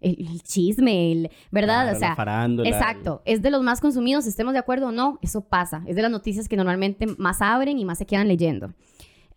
[0.00, 1.84] El, el chisme, el, ¿verdad?
[1.84, 4.92] Claro, o sea, la farándula, Exacto, es de los más consumidos, estemos de acuerdo o
[4.92, 8.28] no, eso pasa, es de las noticias que normalmente más abren y más se quedan
[8.28, 8.74] leyendo.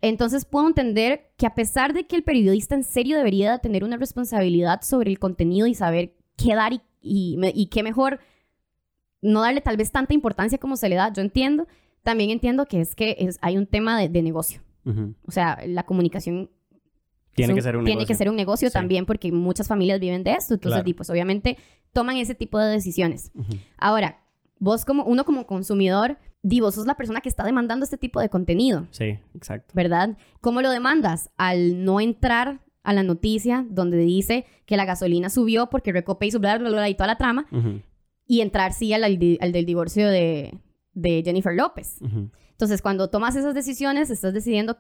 [0.02, 3.98] Entonces puedo entender que a pesar de que el periodista en serio debería tener una
[3.98, 8.20] responsabilidad sobre el contenido y saber qué dar y, y qué mejor
[9.22, 11.68] no darle tal vez tanta importancia como se le da, yo entiendo,
[12.04, 14.62] también entiendo que es que es, hay un tema de, de negocio,
[15.26, 16.50] o sea, la comunicación
[17.36, 18.08] Tiene que ser un tiene negocio.
[18.08, 18.74] que ser un negocio Sí.
[18.74, 20.96] también porque muchas familias viven de esto, entonces Claro.
[20.98, 21.58] pues obviamente
[21.94, 23.32] toman ese tipo de decisiones.
[23.78, 24.20] Ahora,
[24.60, 28.20] vos como uno como consumidor, di, vos sos la persona que está demandando este tipo
[28.20, 29.74] de contenido, Sí, exacto.
[29.76, 30.18] ¿verdad?
[30.42, 31.30] ¿Cómo lo demandas?
[31.38, 36.40] Al no entrar a la noticia donde dice que la gasolina subió porque Recope hizo
[36.40, 37.82] bla, bla, bla, y toda la trama, Ujú.
[38.30, 39.18] Y entrar sí al, al
[39.52, 40.54] del divorcio de,
[40.94, 41.98] de Jennifer López.
[42.00, 42.30] Ujú.
[42.52, 44.78] Entonces, cuando tomas esas decisiones, estás decidiendo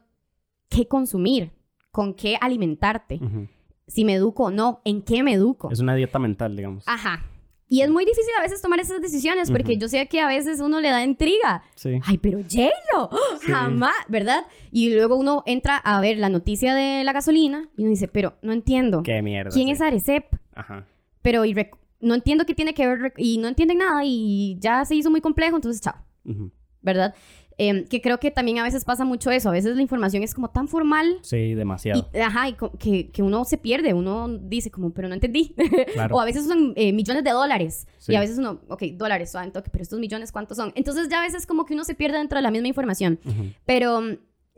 [0.69, 1.51] qué consumir,
[1.91, 3.47] con qué alimentarte, Ujú.
[3.87, 5.71] si me educo o no, en qué me educo.
[5.71, 6.83] Es una dieta mental, digamos.
[6.87, 7.25] Ajá.
[7.67, 9.81] Y es muy difícil a veces tomar esas decisiones porque Ujú.
[9.81, 11.63] yo sé que a veces uno le da intriga.
[11.75, 11.99] Sí.
[12.05, 13.09] Ay, pero J-Lo,
[13.41, 13.51] Sí.
[13.51, 14.45] jamás, ¿verdad?
[14.71, 18.35] Y luego uno entra a ver la noticia de la gasolina y uno dice, pero
[18.43, 19.01] no entiendo.
[19.01, 19.49] Qué mierda.
[19.51, 19.71] ¿Quién sí.
[19.73, 20.25] es Arecep?
[20.53, 20.85] Ajá.
[21.23, 21.53] Pero y
[21.99, 25.21] no entiendo qué tiene que ver y no entienden nada y ya se hizo muy
[25.21, 26.51] complejo, entonces chao, Ujú.
[26.81, 27.13] ¿verdad?
[27.61, 29.49] Em, que creo que también a veces pasa mucho eso.
[29.49, 32.07] A veces la información es como tan formal Sí, demasiado.
[32.13, 35.53] y, ajá, y que, que uno se pierde, uno dice como, pero no entendí.
[35.93, 36.15] Claro.
[36.15, 37.85] o a veces son eh, millones de dólares.
[37.97, 38.13] Sí.
[38.13, 40.71] Y a veces uno, ok, dólares, suave, toque, pero estos millones, ¿cuántos son?
[40.75, 43.19] Entonces ya a veces como que uno se pierde dentro de la misma información.
[43.65, 43.99] Pero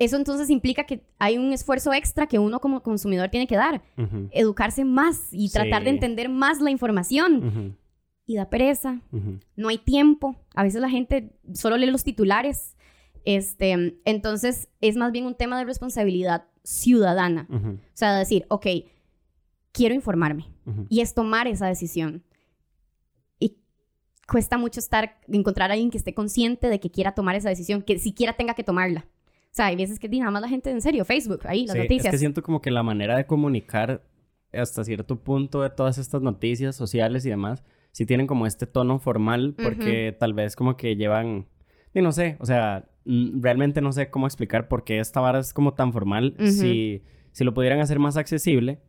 [0.01, 3.83] eso entonces implica que hay un esfuerzo extra que uno como consumidor tiene que dar.
[4.31, 7.77] Educarse más y tratar de entender más la información.
[8.25, 8.99] Y da pereza,
[9.55, 10.35] no hay tiempo.
[10.55, 12.75] A veces la gente solo lee los titulares.
[13.25, 17.47] Este, entonces es más bien un tema de responsabilidad ciudadana.
[17.51, 18.65] O sea, decir, ok,
[19.71, 20.47] quiero informarme.
[20.89, 22.23] Y es tomar esa decisión.
[23.37, 23.59] Y
[24.27, 27.83] cuesta mucho estar, encontrar a alguien que esté consciente de que quiera tomar esa decisión,
[27.83, 29.05] que siquiera tenga que tomarla.
[29.51, 31.81] O sea, hay veces que nada más la gente, en serio, Facebook, ahí, las Sí,
[31.81, 32.05] noticias.
[32.05, 34.01] Es que siento como que la manera de comunicar
[34.53, 38.99] hasta cierto punto de todas estas noticias sociales y demás, sí tienen como este tono
[38.99, 41.47] formal porque tal vez como que llevan,
[41.93, 45.53] y no sé, o sea, realmente no sé cómo explicar por qué esta vara es
[45.53, 46.35] como tan formal.
[46.39, 48.79] Si, si lo pudieran hacer más accesible,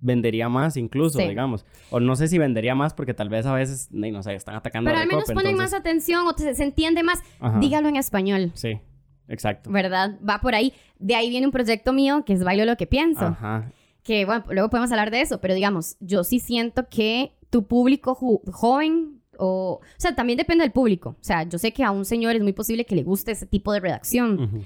[0.00, 1.28] vendería más incluso, Sí.
[1.28, 1.64] digamos.
[1.90, 4.88] O no sé si vendería más porque tal vez a veces, no sé, están atacando
[4.88, 7.20] Pero a al menos ponen entonces- más atención o se entiende más.
[7.40, 7.58] Ajá.
[7.58, 8.80] Dígalo en español, Sí,
[9.28, 9.70] exacto.
[9.70, 10.18] ¿verdad?
[10.28, 10.72] Va por ahí.
[10.98, 13.26] De ahí viene un proyecto mío que es Bailo lo que pienso.
[13.26, 13.70] Ajá.
[14.02, 18.14] Que, bueno, luego podemos hablar de eso, pero digamos, yo sí siento que tu público
[18.14, 19.80] joven o...
[19.82, 21.10] O sea, también depende del público.
[21.20, 23.46] O sea, yo sé que a un señor es muy posible que le guste ese
[23.46, 24.40] tipo de redacción.
[24.42, 24.64] Ujú.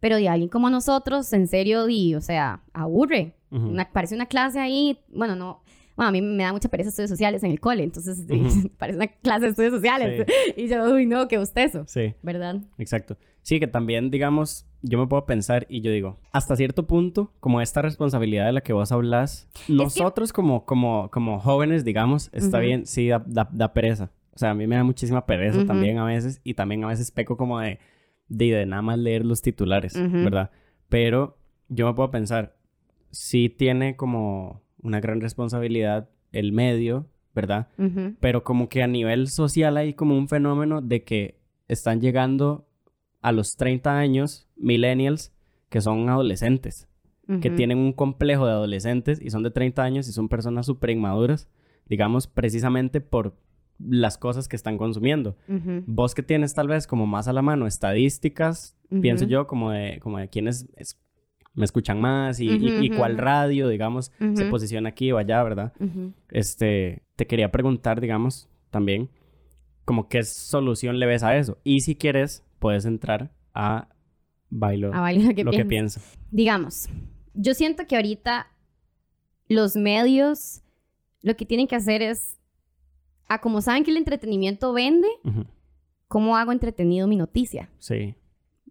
[0.00, 3.34] pero de alguien como nosotros, en serio, y, o sea, aburre.
[3.50, 3.68] Ujú.
[3.68, 5.62] Una- parece una clase ahí, bueno, no,
[6.00, 8.70] bueno, a mí me da mucha pereza estudios sociales en el cole, entonces Ujú.
[8.78, 10.26] parece una clase de estudios sociales.
[10.56, 12.56] Y yo, uy, no, qué bostezo, Sí, ¿verdad?
[12.78, 13.18] exacto.
[13.42, 17.60] Sí, que también, digamos, yo me puedo pensar y yo digo, hasta cierto punto, como
[17.60, 22.66] esta responsabilidad de la que vos hablas, nosotros como, como, como jóvenes, digamos, está Ujú.
[22.66, 24.10] bien, sí, da, da- da pereza.
[24.34, 25.66] O sea, a mí me da muchísima pereza Ujú.
[25.66, 27.78] también a veces y también a veces peco como de,
[28.28, 29.94] de, de nada más leer los titulares.
[30.00, 30.50] ¿verdad?
[30.88, 31.36] Pero
[31.68, 32.56] yo me puedo pensar,
[33.10, 37.68] sí tiene como una gran responsabilidad el medio, ¿verdad?
[38.20, 41.38] Pero como que a nivel social hay como un fenómeno de que
[41.68, 42.66] están llegando
[43.22, 45.32] a los 30 años millennials
[45.68, 46.88] que son adolescentes,
[47.40, 50.90] que tienen un complejo de adolescentes y son de 30 años y son personas súper
[50.90, 51.48] inmaduras,
[51.86, 53.36] digamos, precisamente por
[53.78, 55.36] las cosas que están consumiendo.
[55.86, 59.98] Vos que tienes tal vez como más a la mano estadísticas, pienso yo, como de,
[60.00, 60.98] como de quiénes es-
[61.54, 65.72] me escuchan más y, cuál radio, digamos, se posiciona aquí o allá, ¿verdad?
[66.30, 69.10] este, te quería preguntar, digamos, también,
[69.84, 71.58] como qué solución le ves a eso.
[71.64, 73.88] Y si quieres, puedes entrar a
[74.48, 76.00] bailo Ah, vale, lo que lo que pienso.
[76.30, 76.88] Digamos,
[77.34, 78.46] yo siento que ahorita
[79.48, 80.62] los medios
[81.22, 82.38] lo que tienen que hacer es,
[83.28, 85.08] a como saben que el entretenimiento vende,
[86.08, 87.68] ¿cómo hago entretenido mi noticia?
[87.78, 88.14] Sí.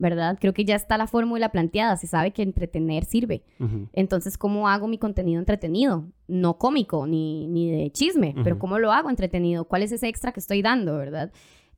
[0.02, 0.38] ¿Verdad?
[0.40, 3.44] Creo que ya está la fórmula planteada, se sabe que entretener sirve.
[3.60, 6.06] ujú, Entonces, ¿cómo hago mi contenido entretenido?
[6.28, 8.60] No cómico ni, ni de chisme, pero Ujú.
[8.62, 9.66] ¿cómo lo hago entretenido?
[9.66, 11.34] ¿Cuál es ese extra que estoy dando, verdad?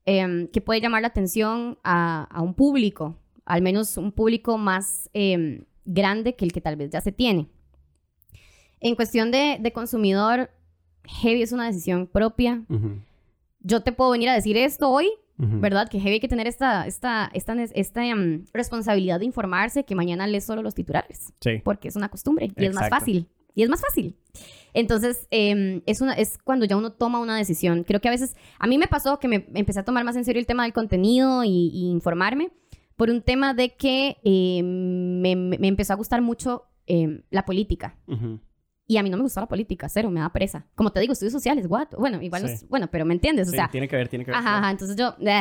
[0.05, 5.09] Em, que puede llamar la atención a, a un público, al menos un público más
[5.13, 7.47] em, grande que el que tal vez ya se tiene.
[8.79, 10.49] En cuestión de, de consumidor,
[11.05, 12.63] Heavy es una decisión propia.
[12.69, 12.99] ujú,
[13.61, 15.89] Yo te puedo venir a decir esto hoy, ¿verdad?
[15.89, 20.43] Que hay que tener esta, esta, esta, esta em, responsabilidad de informarse que mañana lees
[20.45, 21.61] solo los titulares Sí.
[21.63, 23.27] porque es una costumbre y es más fácil.
[23.55, 24.15] Y es más fácil.
[24.73, 27.83] Entonces, eh, es, una, es cuando ya uno toma una decisión.
[27.83, 30.23] Creo que a veces, a mí me pasó que me empecé a tomar más en
[30.23, 32.51] serio el tema del contenido y, y informarme
[32.95, 37.97] por un tema de que eh, me, me- empezó a gustar mucho eh, la política.
[38.07, 38.39] Ujú,
[38.91, 40.65] Y a mí no me gustó la política, cero, me da presa.
[40.75, 41.87] Como te digo, estudios sociales, what?
[41.97, 42.65] Bueno, igual, Sí.
[42.67, 44.37] bueno, pero me entiendes, o Sí, sea, tiene que ver, tiene que ver.
[44.37, 45.15] Ajá, ajá, entonces yo...
[45.21, 45.39] eh.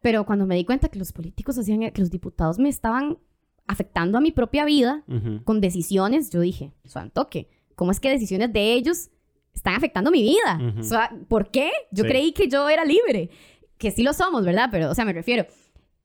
[0.00, 3.18] Pero cuando me di cuenta que los políticos hacían, que los diputados me estaban
[3.66, 8.08] afectando a mi propia vida Ujú, con decisiones, yo dije, santo que, ¿cómo es que
[8.08, 9.10] decisiones de ellos
[9.52, 10.60] están afectando mi vida?
[10.70, 10.78] Ujú.
[10.80, 11.70] O sea, ¿por qué?
[11.90, 12.08] Yo Sí.
[12.10, 13.30] creí que yo era libre,
[13.78, 14.68] que sí lo somos, ¿verdad?
[14.70, 15.44] Pero, o sea, me refiero.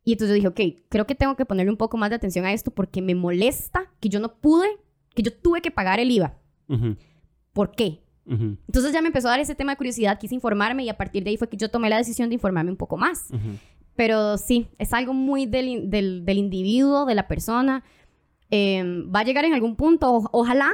[0.03, 2.43] Y entonces yo dije, ok, creo que tengo que ponerle un poco más de atención
[2.45, 4.67] a esto porque me molesta que yo no pude,
[5.13, 6.37] que yo tuve que pagar el IVA.
[7.53, 8.01] ¿Por qué?
[8.67, 11.23] Entonces ya me empezó a dar ese tema de curiosidad, quise informarme y a partir
[11.23, 13.27] de ahí fue que yo tomé la decisión de informarme un poco más.
[13.95, 17.83] Pero sí, es algo muy del, del, del individuo, de la persona.
[18.51, 20.71] Eh, va a llegar en algún punto, o- ojalá.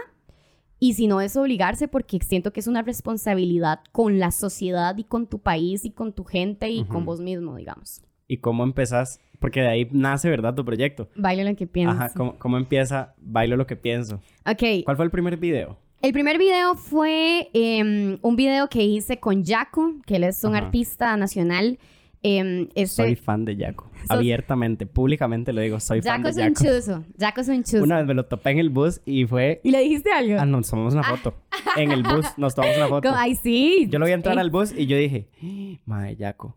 [0.80, 5.04] Y si no es obligarse, porque siento que es una responsabilidad con la sociedad y
[5.04, 8.02] con tu país y con tu gente y con vos mismo, digamos.
[8.32, 9.20] ¿Y cómo empezás?
[9.40, 10.56] Porque de ahí nace, ¿verdad?
[10.56, 11.10] Tu proyecto.
[11.18, 11.98] Baile lo que piensas.
[11.98, 14.22] Ajá, ¿cómo, cómo empieza Bailo lo que pienso?
[14.46, 15.78] Ok, ¿Cuál fue el primer video?
[16.02, 20.56] el primer video fue em, un video que hice con Jaco, que él es un
[20.56, 20.66] Ajá.
[20.68, 21.78] artista nacional.
[22.24, 23.90] Em, este, Soy fan de Yaco.
[24.10, 27.04] Abiertamente, públicamente lo digo, soy fan Jaco de es un chuzo.
[27.20, 27.84] Jaco es un chuzo.
[27.84, 29.60] Una vez me lo topé en el bus y fue...
[29.64, 30.36] ¿Y le dijiste algo?
[30.40, 31.34] Ah, nos tomamos una foto.
[31.78, 33.10] En el bus nos tomamos una foto.
[33.10, 33.88] Como, Ay, sí.
[33.90, 36.16] Yo lo vi entrar Ey, al bus y yo dije, "Ah, madre.
[36.20, 36.56] Jaco.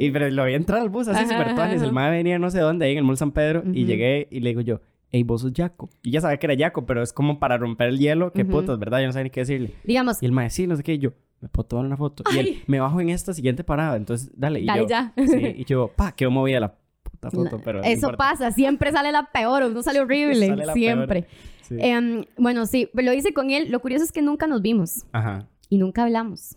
[0.00, 1.76] Y pero lo vi entrar al bus así súper tuanis.
[1.76, 1.84] ajá.
[1.84, 3.62] El madre venía no sé dónde, ahí en el Mall San Pedro.
[3.72, 4.80] Y llegué y le digo yo,
[5.12, 5.88] hey, vos sos Yaco.
[6.02, 8.32] Y ya sabía que era Yaco, pero es como para romper el hielo.
[8.32, 8.50] Qué Ujú.
[8.52, 8.98] putas, ¿verdad?
[9.00, 9.70] Yo no sabía ni qué decirle.
[9.84, 10.94] Digamos, Y el madre, sí, no sé qué.
[10.94, 12.24] Y yo, me puedo tomar una foto.
[12.34, 13.96] Y él, me bajo en esta siguiente parada.
[13.96, 14.60] Entonces, dale.
[14.60, 15.12] Y dale yo, ya.
[15.16, 17.80] Sí, y yo, pa, quedó movida la puta foto, pero.
[17.80, 21.26] no Eso pasa, siempre sale la peor, uno sale horrible, Sale siempre.
[21.62, 21.76] Sí.
[21.78, 23.70] Em, bueno, sí, lo hice con él.
[23.70, 25.46] Lo curioso es que nunca nos vimos Ajá.
[25.68, 26.56] y nunca hablamos.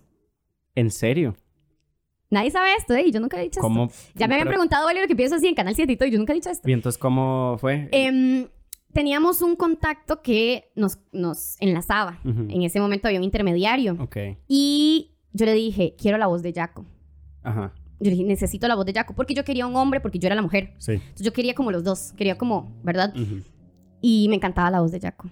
[0.76, 1.36] ¿En serio?
[2.32, 3.06] Nadie sabe esto, ¿eh?
[3.08, 3.86] Y Yo nunca he dicho ¿Cómo?
[3.86, 4.12] esto.
[4.16, 6.12] Ya me habían preguntado, vale, lo que pienso así en Canal 7 y todo, y
[6.12, 6.70] yo nunca he dicho esto.
[6.70, 7.90] ¿Y entonces cómo fue?
[7.92, 8.48] Em,
[8.94, 12.20] teníamos un contacto que nos, nos enlazaba.
[12.26, 12.48] Ujú.
[12.50, 13.98] En ese momento había un intermediario.
[14.00, 14.18] Ok.
[14.48, 16.86] Y yo le dije, quiero la voz de Jaco.
[17.44, 17.74] Ajá.
[18.00, 20.28] Yo le dije, necesito la voz de Jaco, porque yo quería un hombre, porque yo
[20.28, 20.74] era la mujer.
[20.78, 20.94] Sí.
[20.94, 23.14] Entonces yo quería como los dos, quería como, ¿verdad?
[23.16, 23.42] Ujú.
[24.02, 25.30] Y me encantaba la voz de Jaco.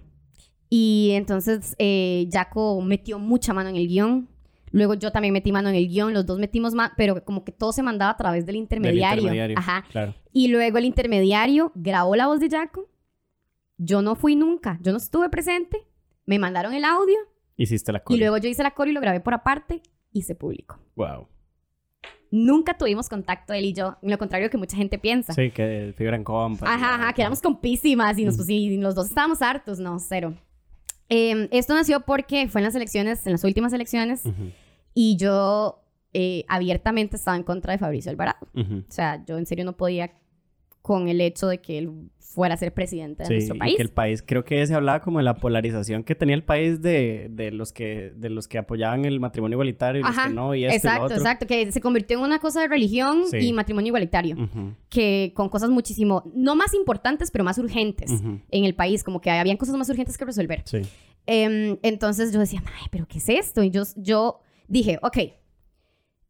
[0.69, 4.27] Y entonces eh, Jaco metió mucha mano en el guion.
[4.71, 7.53] Luego yo también metí mano en el guion, los dos metimos mano, pero como que
[7.53, 9.21] todo se mandaba a través del Del intermediario.
[9.21, 9.57] intermediario.
[9.57, 9.86] Ajá.
[9.89, 10.13] Claro.
[10.34, 12.89] Y luego el intermediario grabó la voz de Jaco.
[13.78, 15.86] Yo no fui nunca, yo no estuve presente.
[16.25, 17.15] Me mandaron el audio
[17.55, 18.19] Hiciste la y cosa.
[18.19, 20.80] luego yo hice la core y lo grabé por aparte y se publicó.
[20.95, 21.28] Wow.
[22.30, 25.32] Nunca tuvimos contacto él y yo, en lo contrario que mucha gente piensa.
[25.34, 26.67] Sí, que figuran compas.
[26.69, 30.36] Ajá, ajá, que éramos compísimas y, nos, pues, y los dos estábamos hartos, no, cero.
[31.07, 34.51] Em, esto nació porque fue en las elecciones, en las últimas elecciones, Ujú,
[34.93, 35.82] y yo
[36.13, 38.45] eh, abiertamente estaba en contra de Fabricio Alvarado.
[38.53, 38.80] ujú.
[38.80, 40.11] O sea, yo en serio no podía
[40.82, 43.75] con el hecho de que él fuera a ser presidente de Sí, nuestro y país.
[43.78, 46.82] que el país, creo que se hablaba como de la polarización que tenía el país
[46.82, 50.53] de, de los que de los que apoyaban el matrimonio igualitario y los que no,
[50.53, 51.17] y esto y lo exacto, otro.
[51.17, 53.38] exacto, que se convirtió en una cosa de religión Sí.
[53.38, 54.36] y matrimonio igualitario,
[54.89, 58.39] que con cosas muchísimo, no más importantes, pero más urgentes ujú.
[58.51, 60.61] en el país, como que habían cosas más urgentes que resolver.
[60.65, 60.82] Sí.
[61.25, 63.63] Em, entonces yo decía, ay, pero ¿qué es esto?
[63.63, 65.17] Y yo, yo dije, ok,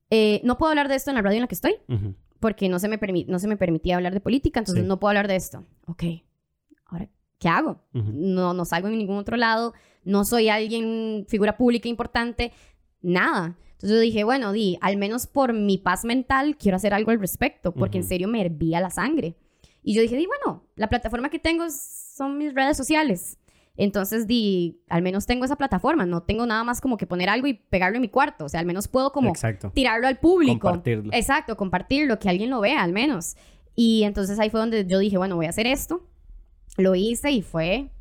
[0.10, 2.16] eh, no puedo hablar de esto en la radio en la que estoy, Ujú.
[2.40, 4.88] Porque no se me, no se me permitía hablar de política, entonces Sí.
[4.88, 5.66] no puedo hablar de esto.
[5.88, 6.04] Ok,
[6.86, 7.10] ahora,
[7.40, 7.82] ¿qué hago?
[7.94, 8.12] Ujú.
[8.14, 9.74] No, no salgo en ningún otro lado,
[10.04, 12.52] no soy alguien, figura pública importante,
[13.02, 13.58] nada.
[13.74, 17.20] Entonces yo dije, bueno, di, al menos por mi paz mental quiero hacer algo al
[17.20, 18.10] respecto, porque en Ujú.
[18.10, 19.36] serio me hervía la sangre.
[19.84, 23.38] Y yo dije, di, bueno, la plataforma que tengo son mis redes sociales.
[23.78, 27.46] Entonces, di, al menos tengo esa plataforma, no tengo nada más como que poner algo
[27.48, 29.72] y pegarlo en mi cuarto, o sea, al menos puedo como Exacto.
[29.74, 30.60] tirarlo al público.
[30.68, 31.12] Compartirlo.
[31.14, 33.38] Exacto, compartirlo, que alguien lo vea al menos.
[33.76, 36.02] Y entonces ahí fue donde yo dije, bueno, voy a hacer esto.
[36.78, 37.92] Lo hice y fue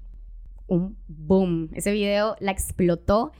[0.66, 1.68] un boom.
[1.74, 3.32] Ese video la explotó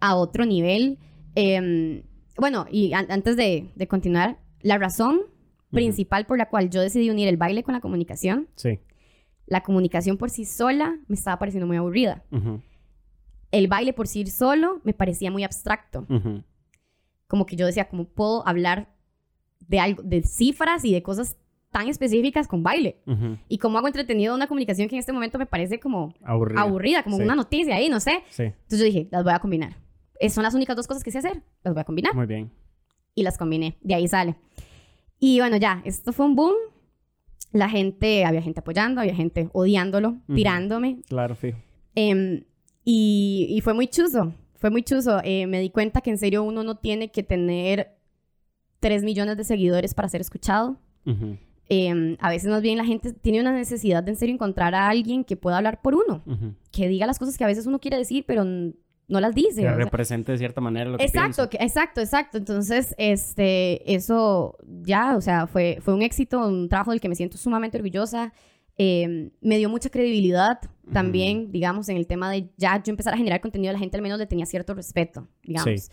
[0.00, 0.98] a otro nivel.
[1.34, 2.02] Em,
[2.38, 5.20] bueno, y an- antes de, de continuar, la razón
[5.70, 8.78] principal por la cual yo decidí unir el baile con la comunicación, Sí.
[9.46, 12.24] La comunicación por sí sola me estaba pareciendo muy aburrida.
[13.52, 16.06] El baile por sí solo me parecía muy abstracto.
[17.26, 18.88] como que yo decía, ¿cómo puedo hablar
[19.66, 21.36] de algo, de cifras y de cosas
[21.70, 23.00] tan específicas con baile?
[23.48, 26.60] Y cómo hago entretenido una comunicación que en este momento me parece como Aburrido.
[26.60, 27.22] aburrida, como Sí.
[27.22, 28.22] una noticia ahí, no sé.
[28.30, 29.76] Sí, Entonces yo dije, las voy a combinar.
[30.20, 32.14] Eh, son las únicas dos cosas que sé hacer, las voy a combinar.
[32.14, 32.50] muy bien.
[33.14, 34.36] Y las combiné, de ahí sale.
[35.18, 36.54] Y bueno, ya, esto fue un boom.
[37.52, 40.34] La gente, había gente apoyando, había gente odiándolo, Ujú.
[40.34, 40.98] tirándome.
[41.08, 41.58] Claro, fijo.
[41.94, 42.44] Em,
[42.84, 45.20] y, y fue muy chuzo, fue muy chuzo.
[45.24, 47.96] Eh, me di cuenta que en serio uno no tiene que tener
[48.80, 50.78] 3 millones de seguidores para ser escuchado.
[51.06, 51.36] Ujú,
[51.68, 54.88] Em, a veces más bien la gente tiene una necesidad de en serio encontrar a
[54.88, 56.54] alguien que pueda hablar por uno, ujú.
[56.70, 58.44] que diga las cosas que a veces uno quiere decir, pero
[59.08, 59.60] no las dice.
[59.62, 59.74] Que o sea.
[59.76, 62.38] represente de cierta manera lo que Exacto, que- exacto, exacto.
[62.38, 67.14] Entonces, este, eso ya, o sea, fue, fue un éxito, un trabajo del que me
[67.14, 68.32] siento sumamente orgullosa.
[68.78, 70.58] Eh, me dio mucha credibilidad
[70.92, 74.02] también, digamos, en el tema de ya yo empezar a generar contenido, la gente al
[74.02, 75.80] menos le tenía cierto respeto, digamos.
[75.80, 75.90] Sí.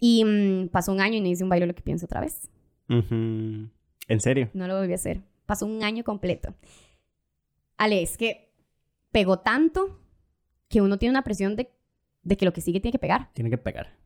[0.00, 2.48] Y mm, pasó un año y no hice un baile lo que pienso otra vez.
[2.88, 3.68] Ujú.
[4.08, 4.50] ¿En serio?
[4.52, 5.22] No lo volví a hacer.
[5.46, 6.54] Pasó un año completo.
[7.78, 8.52] Ale, es que
[9.10, 9.98] pegó tanto
[10.68, 11.70] que uno tiene una presión de,
[12.22, 13.30] de que lo que sigue tiene que pegar.
[13.32, 13.96] Tiene que pegar.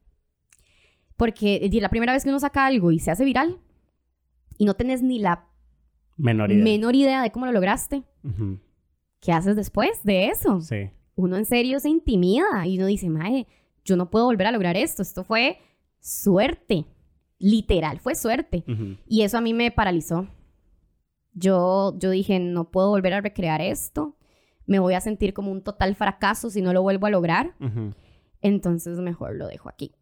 [1.17, 3.59] Porque la primera vez que uno saca algo y se hace viral
[4.59, 5.47] y no tenés ni la
[6.17, 6.65] Menor idea.
[6.65, 8.03] menor idea de cómo lo lograste.
[9.21, 10.61] ¿qué haces después de eso?
[10.61, 10.91] Sí.
[11.15, 13.47] Uno en serio se intimida y uno dice, mae,
[13.85, 15.03] yo no puedo volver a lograr esto.
[15.03, 15.59] Esto fue
[16.01, 16.87] suerte.
[17.39, 18.65] Literal, fue suerte.
[19.07, 20.29] Y eso a mí me paralizó.
[21.35, 24.17] Yo, yo dije, no puedo volver a recrear esto.
[24.67, 27.55] Me voy a sentir como un total fracaso si no lo vuelvo a lograr.
[28.43, 29.95] Entonces mejor lo dejo aquí.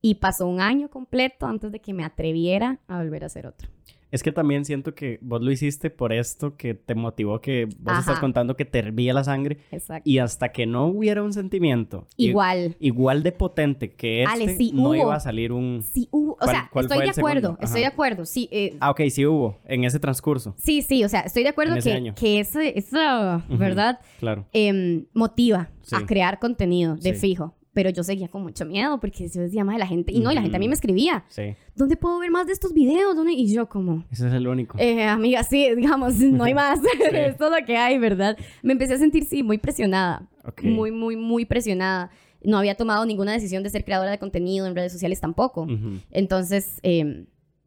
[0.00, 3.68] Y pasó un año completo antes de que me atreviera a volver a hacer otro.
[4.12, 7.74] Es que también siento que vos lo hiciste por esto que te motivó, que vos
[7.92, 8.00] Ajá.
[8.00, 10.08] estás contando que te hervía la sangre Exacto.
[10.08, 12.76] y hasta que no hubiera un sentimiento Igual.
[12.78, 14.94] igual de potente que este, Ale, sí, no hubo.
[14.94, 15.82] iba a salir un...
[15.82, 19.00] Sí, hubo- o ¿Cuál- sea, estoy de acuerdo, estoy de acuerdo, sí, eh, Ah, ok,
[19.10, 20.54] sí hubo en ese transcurso.
[20.56, 23.58] sí, sí, o sea, estoy de acuerdo que, que ese, esa, Ujú.
[23.58, 23.98] ¿verdad?
[24.20, 24.46] Claro.
[24.52, 25.94] Em, motiva Sí.
[25.96, 27.20] a crear contenido de Sí.
[27.20, 30.32] fijo, pero yo seguía con mucho miedo porque yo decía, más la gente, y no,
[30.32, 31.54] y la gente a mí me escribía, Sí.
[31.74, 33.14] ¿dónde puedo ver más de estos videos?
[33.14, 33.34] ¿Dónde?
[33.34, 34.78] Y yo como, Ese es el único.
[34.78, 36.80] eh, amiga, sí, digamos, no hay más,
[37.12, 38.38] esto es lo que hay, ¿verdad?
[38.62, 40.62] Me empecé a sentir, sí, muy presionada, Ok.
[40.64, 42.10] muy, muy, muy presionada.
[42.42, 45.66] No había tomado ninguna decisión de ser creadora de contenido en redes sociales tampoco.
[46.10, 47.26] Entonces, eh,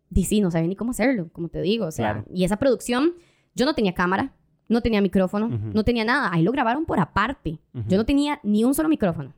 [0.09, 1.85] di sí, no sabía ni cómo hacerlo, como te digo.
[1.85, 2.25] O sea, Claro.
[2.33, 3.13] y esa producción,
[3.55, 4.33] yo no tenía cámara,
[4.69, 6.29] no tenía micrófono, no tenía nada.
[6.31, 7.59] Ahí lo grabaron por aparte.
[7.87, 9.33] Yo no tenía ni un solo micrófono.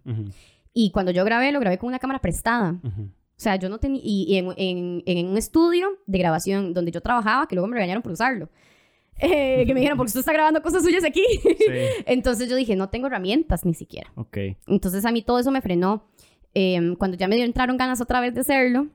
[0.73, 2.79] Y cuando yo grabé, lo grabé con una cámara prestada.
[2.83, 3.03] Ujú.
[3.03, 4.01] O sea, yo no tenía...
[4.03, 7.75] Y, y en, en- en un estudio de grabación donde yo trabajaba, que luego me
[7.75, 8.49] regañaron por usarlo.
[9.23, 11.21] Eh, que me dijeron, porque usted está grabando cosas suyas aquí.
[11.43, 11.53] Sí.
[12.07, 14.11] Entonces yo dije, no tengo herramientas ni siquiera.
[14.15, 14.35] Ok.
[14.65, 16.07] Entonces a mí todo eso me frenó.
[16.55, 18.87] Em, cuando ya me dio- entraron ganas otra vez de hacerlo,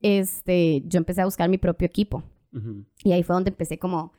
[0.00, 2.22] este, yo empecé a buscar mi propio equipo.
[2.54, 2.84] Ujú.
[3.02, 4.12] Y ahí fue donde empecé como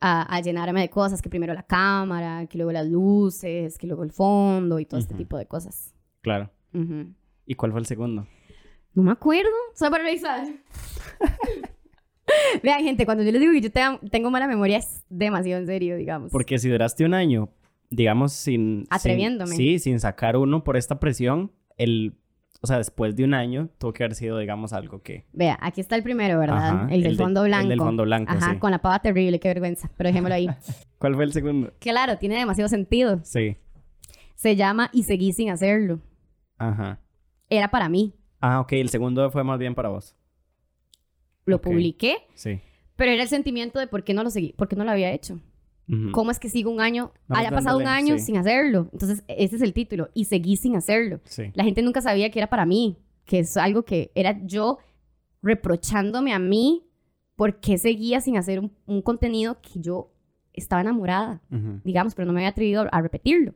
[0.00, 4.04] a, a llenarme de cosas, que primero la cámara, que luego las luces, que luego
[4.04, 5.18] el fondo y todo este Ujú.
[5.22, 5.92] tipo de cosas.
[6.22, 6.50] Claro.
[7.46, 8.26] ¿Y cuál fue el segundo?
[8.94, 9.50] No me acuerdo.
[9.74, 10.46] Solo para revisar.
[12.62, 15.66] Vean, gente, cuando yo les digo que yo te- tengo mala memoria, es demasiado en
[15.66, 16.30] serio, digamos.
[16.30, 17.48] Porque si duraste un año,
[17.90, 18.82] digamos, sin...
[18.82, 19.56] sin- Atreviéndome.
[19.56, 22.14] sí, sin sacar uno por esta presión, el...
[22.62, 25.24] O sea, después de un año, tuvo que haber sido, digamos, algo que...
[25.32, 26.58] Vea, aquí está el primero, ¿verdad?
[26.58, 27.68] Ajá, el del el de- fondo el blanco.
[27.68, 28.58] del fondo blanco, Ajá, sí.
[28.58, 29.90] con la pava terrible, qué vergüenza.
[29.96, 30.46] Pero dejémoslo ahí.
[30.98, 31.72] ¿Cuál fue el segundo?
[31.80, 33.20] claro, tiene demasiado sentido.
[33.24, 33.56] Sí.
[34.34, 36.00] Se llama Y seguí sin hacerlo.
[36.60, 37.00] Ajá.
[37.48, 38.14] Era para mí.
[38.40, 38.72] Ah, ok.
[38.72, 40.14] El segundo fue más bien para vos.
[41.46, 41.62] Lo Ok.
[41.62, 42.60] publiqué, Sí.
[42.96, 45.10] pero era el sentimiento de por qué no lo seguí, por qué no lo había
[45.12, 45.40] hecho.
[45.88, 46.12] Ujú.
[46.12, 48.26] ¿Cómo es que sigo un año, Vamos haya pasado un año sí.
[48.26, 48.88] sin hacerlo?
[48.92, 50.08] Entonces, ese es el título.
[50.14, 51.20] Y seguí sin hacerlo.
[51.24, 51.50] Sí.
[51.54, 54.78] La gente nunca sabía que era para mí, que es algo que era yo
[55.42, 56.86] reprochándome a mí
[57.36, 60.12] por qué seguía sin hacer un, un contenido que yo
[60.52, 61.40] estaba enamorada,
[61.84, 63.54] digamos, pero no me había atrevido a repetirlo.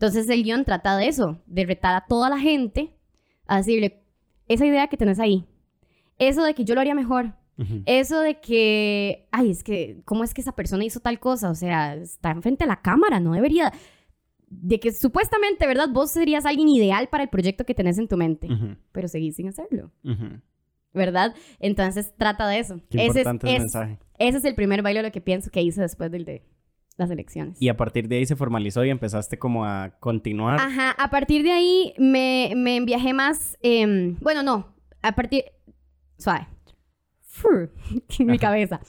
[0.00, 2.96] Entonces el guion trata de eso, de retar a toda la gente
[3.46, 4.02] a decirle,
[4.48, 5.44] esa idea que tenés ahí,
[6.18, 7.34] eso de que yo lo haría mejor,
[7.84, 11.50] eso de que, ay, es que, ¿cómo es que esa persona hizo tal cosa?
[11.50, 13.70] O sea, está enfrente de la cámara, no debería.
[14.48, 15.90] De que supuestamente, ¿verdad?
[15.92, 18.48] Vos serías alguien ideal para el proyecto que tenés en tu mente,
[18.92, 19.92] pero seguís sin hacerlo.
[20.94, 21.34] ¿verdad?
[21.58, 22.80] Entonces trata de eso.
[22.88, 23.98] Qué ese, es, importante el es- mensaje.
[24.18, 26.42] ese es el primer baile lo que pienso que hice después del de
[27.00, 27.60] las elecciones.
[27.60, 30.60] Y a partir de ahí se formalizó y empezaste como a continuar.
[30.60, 33.56] Ajá, a partir de ahí me, me viajé más.
[33.62, 34.72] em, bueno, no,
[35.02, 35.44] a partir.
[36.18, 36.46] Suave.
[38.18, 38.80] En mi cabeza.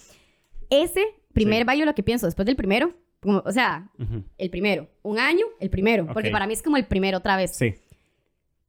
[0.70, 1.04] Ese
[1.34, 1.64] primer Sí.
[1.66, 4.24] baile, lo que pienso después del primero, como, o sea, Ujú.
[4.38, 4.88] el primero.
[5.04, 6.06] Un año, el primero.
[6.14, 6.34] Porque Ok.
[6.34, 7.56] para mí es como el primero otra vez.
[7.56, 7.76] Sí.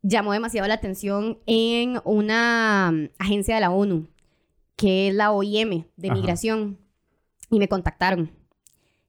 [0.03, 4.09] Llamó demasiado la atención en una mm, agencia de la ONU,
[4.76, 6.14] que es la OIM de Ajá.
[6.16, 6.78] migración.
[7.51, 8.30] Y me contactaron.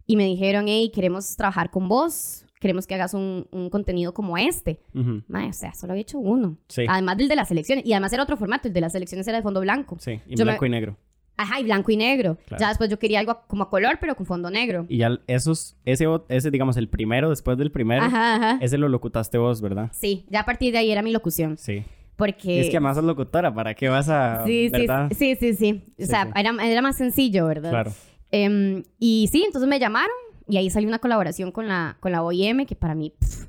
[0.06, 2.46] Y me dijeron, hey, queremos trabajar con vos.
[2.60, 4.80] Queremos que hagas un, un contenido como este.
[5.28, 6.58] Mae, o sea, solo había hecho uno.
[6.70, 6.86] Sí.
[6.88, 7.86] Además del de las elecciones.
[7.86, 8.68] Y además era otro formato.
[8.70, 9.98] El de las elecciones era de fondo blanco.
[10.00, 10.22] Sí.
[10.28, 10.98] Y Yo me- blanco y negro.
[11.36, 12.38] Ajá, y blanco y negro.
[12.46, 12.62] Claro.
[12.62, 14.86] Ya después yo quería algo como a color, pero con fondo negro.
[14.88, 18.58] Y ya esos, ese, o- ese, digamos, el primero después del primero, Ajá, ajá.
[18.62, 19.90] ese lo locutaste vos, ¿verdad?
[19.94, 21.58] Sí, ya a partir de ahí era mi locución.
[21.58, 21.84] Sí.
[22.16, 22.56] Porque...
[22.56, 24.44] Y es que además sos locutora, ¿para qué vas a...?
[24.46, 25.12] Sí, sí, ¿verdad?
[25.18, 25.84] sí, sí, sí.
[25.98, 26.32] O Sí, sea, sí.
[26.36, 27.72] Era, era más sencillo, ¿verdad?
[27.72, 27.92] Claro.
[28.36, 30.16] Em, y sí, entonces me llamaron
[30.50, 33.46] y ahí salió una colaboración con la, con la OIM que para mí, pff,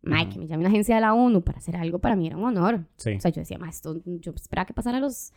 [0.00, 0.32] mae, Ujú.
[0.32, 2.44] que me llame una agencia de la ONU para hacer algo para mí era un
[2.44, 2.86] honor.
[2.96, 3.12] Sí.
[3.16, 5.32] O sea, yo decía, ma, esto, yo esperaba que pasara a los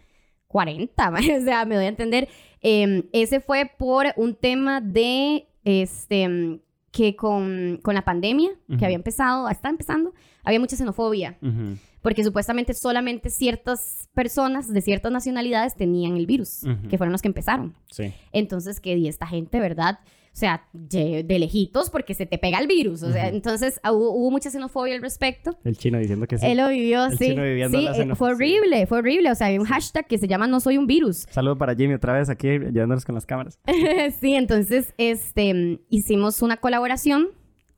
[0.48, 2.30] 40, ma, o sea, me doy a entender.
[2.62, 6.62] Em, ese fue por un tema de, este,
[6.92, 8.78] que con, con la pandemia, Ujú.
[8.78, 10.14] que había empezado, está empezando,
[10.46, 11.78] había mucha xenofobia, Ujú.
[12.08, 16.88] Porque supuestamente solamente ciertas personas de ciertas nacionalidades tenían el virus, Ujú.
[16.88, 17.74] que fueron los que empezaron.
[17.92, 18.14] Sí.
[18.32, 20.00] Entonces, que di esta gente, ¿verdad?
[20.28, 23.04] O sea, de, lejitos porque se te pega el virus.
[23.04, 23.36] O sea, Ujú.
[23.36, 25.58] entonces ah, hubo, hubo mucha xenofobia al respecto.
[25.66, 26.46] El chino diciendo que sí.
[26.46, 27.26] Él lo vivió, El sí.
[27.32, 29.30] chino viviendo Sí, la eh, fue horrible, fue horrible.
[29.30, 31.26] O sea, hay un hashtag que se llama No soy un virus.
[31.30, 33.60] Saludo para Jimmy otra vez aquí, ayudándonos con las cámaras.
[34.22, 37.32] sí, entonces, este, hicimos una colaboración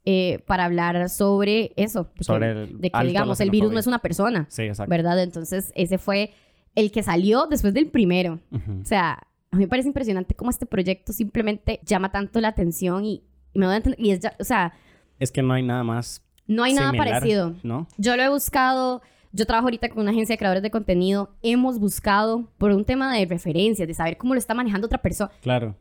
[0.06, 2.10] eh, para hablar sobre eso.
[2.20, 4.90] Sobre el de que, digamos, el virus no es una persona, Sí, exacto.
[4.90, 5.22] ¿verdad?
[5.22, 6.32] Entonces, ese fue
[6.76, 8.40] el que salió después del primero.
[8.52, 8.82] Ujú.
[8.82, 13.04] O sea, a mí me parece impresionante cómo este proyecto simplemente llama tanto la atención
[13.06, 13.24] y,
[13.54, 14.00] y me doy a entender.
[14.00, 14.74] Y es ya- o sea,
[15.20, 17.56] Es que no hay nada más no hay nada similar, parecido.
[17.64, 17.88] ¿no?
[17.98, 19.02] Yo lo he buscado.
[19.32, 21.36] Yo trabajo ahorita con una agencia de creadores de contenido.
[21.44, 25.30] Hemos buscado por un tema de referencias, de saber cómo lo está manejando otra persona.
[25.42, 25.76] Claro.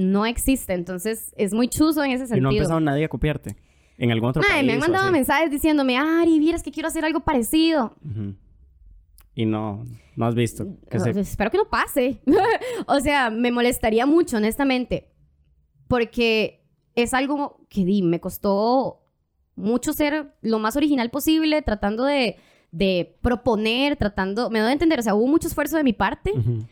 [0.00, 0.74] No existe.
[0.74, 2.50] Entonces, es muy chuzo en ese Y no ha sentido.
[2.62, 3.56] empezado nadie a copiarte.
[3.98, 4.66] En algún otro Mae, país.
[4.66, 7.96] me han mandado mensajes diciéndome, Ari, vieras que quiero hacer algo parecido.
[9.34, 9.84] Y no,
[10.16, 10.66] no has visto.
[10.88, 12.20] Que se- No, Espero que no pase.
[12.86, 15.10] o sea, me molestaría mucho, honestamente.
[15.88, 19.00] Porque es algo que di, me costó
[19.56, 22.36] mucho ser lo más original posible, tratando de,
[22.70, 24.48] de proponer, tratando.
[24.50, 26.66] Me doy a entender, o sea, hubo mucho esfuerzo de mi parte, Ujú.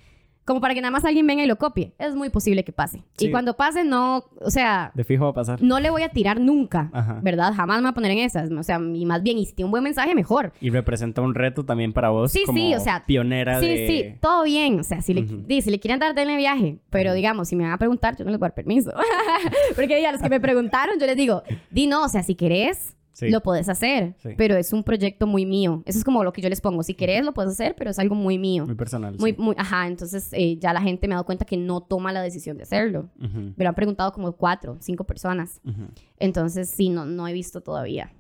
[0.47, 1.92] Como para que nada más alguien venga y lo copie.
[1.99, 3.03] Es muy posible que pase.
[3.18, 3.26] Sí.
[3.26, 4.24] Y cuando pase, no.
[4.40, 5.61] O sea, De fijo va a pasar.
[5.62, 7.18] no le voy a tirar nunca, Ajá.
[7.22, 7.53] ¿verdad?
[7.55, 8.51] Jamás me voy a poner en esas.
[8.51, 10.53] O sea, y más bien, y si tiene un buen mensaje, mejor.
[10.61, 13.86] Y representa un reto también para vos Sí, como sí, o sea, pionera Sí, de...
[13.86, 14.80] sí, todo bien.
[14.80, 15.42] O sea, si le, Ujú.
[15.47, 16.78] di, si le quieren dar, denle viaje.
[16.90, 18.92] Pero digamos, si me van a preguntar, yo no les voy a dar permiso.
[19.76, 22.95] Porque ya los que me preguntaron, yo les digo, di no, o sea, si querés,
[23.17, 23.31] Sí.
[23.31, 24.14] lo puedes hacer.
[24.19, 24.31] Sí.
[24.37, 25.83] Pero es un proyecto muy mío.
[25.87, 26.83] Eso es como lo que yo les pongo.
[26.83, 28.67] Si querés, lo puedes hacer, pero es algo muy mío.
[28.67, 29.17] Muy personal.
[29.19, 29.37] Muy, sí.
[29.41, 29.87] muy, ajá.
[29.87, 32.64] Entonces, eh, ya la gente me ha dado cuenta que no toma la decisión de
[32.64, 33.09] hacerlo.
[33.19, 35.62] Me lo han preguntado como cuatro, cinco personas.
[36.19, 38.12] Entonces, sí, no, no he visto todavía.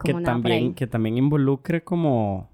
[0.00, 0.42] Que Como nada ahí.
[0.42, 2.50] también, que también involucre como...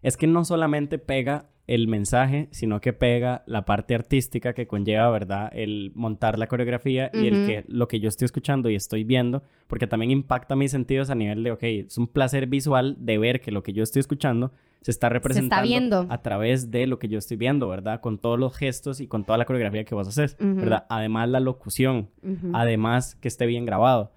[0.00, 5.10] Es que no solamente pega el mensaje, sino que pega la parte artística que conlleva,
[5.10, 5.50] ¿verdad?
[5.52, 9.42] El montar la coreografía y el que lo que yo estoy escuchando y estoy viendo,
[9.66, 13.40] porque también impacta mis sentidos a nivel de, ok, es un placer visual de ver
[13.40, 14.52] que lo que yo estoy escuchando
[14.82, 16.06] se está representando viendo.
[16.08, 18.00] a través de lo que yo estoy viendo, ¿verdad?
[18.00, 20.54] Con todos los gestos y con toda la coreografía que vos haces, Ujú.
[20.60, 20.86] ¿verdad?
[20.88, 22.10] Además la locución,
[22.52, 24.12] además que esté bien grabado,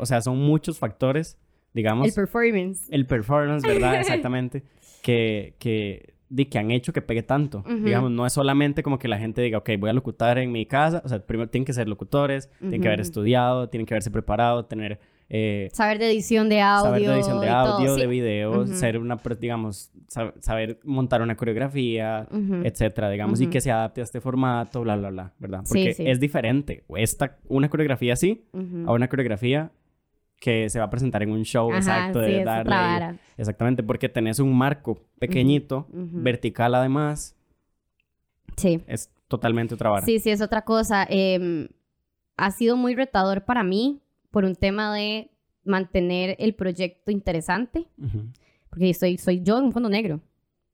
[0.00, 1.38] o sea, son muchos factores,
[1.72, 2.86] digamos, El performance.
[2.90, 4.00] el performance, ¿verdad?
[4.00, 4.62] Exactamente.
[5.02, 7.58] que, que, di, que han hecho que pegue tanto.
[7.58, 7.84] Ujú.
[7.84, 10.64] Digamos, no es solamente como que la gente diga, ok, voy a locutar en mi
[10.64, 11.02] casa.
[11.04, 14.64] O sea, primero tienen que ser locutores, tienen que haber estudiado, tienen que haberse preparado,
[14.64, 14.98] tener...
[15.28, 16.84] eh, Saber de edición de audio.
[16.84, 18.00] saber de edición de y todo, audio, sí.
[18.00, 18.78] de videos, Ujú.
[18.78, 22.26] ser una, digamos, sab- saber montar una coreografía,
[22.64, 25.60] etcétera, digamos, y que se adapte a este formato, bla, bla, bla, ¿verdad?
[25.64, 26.04] Sí, Porque sí.
[26.06, 26.84] es diferente.
[26.96, 28.44] Esta, una coreografía así,
[28.86, 29.70] a una coreografía
[30.40, 33.18] que se va a presentar en un show Ajá, exacto sí, de darle.
[33.36, 36.22] Exactamente, porque tenés un marco pequeñito, Ujú.
[36.22, 37.36] vertical además,
[38.56, 38.82] Sí.
[38.86, 40.04] es totalmente otra vara.
[40.06, 41.06] Sí, sí, es otra cosa.
[41.08, 41.68] Em,
[42.36, 45.30] ha sido muy retador para mí por un tema de
[45.64, 48.30] mantener el proyecto interesante, Ujú,
[48.70, 50.20] porque soy, soy yo en un fondo negro.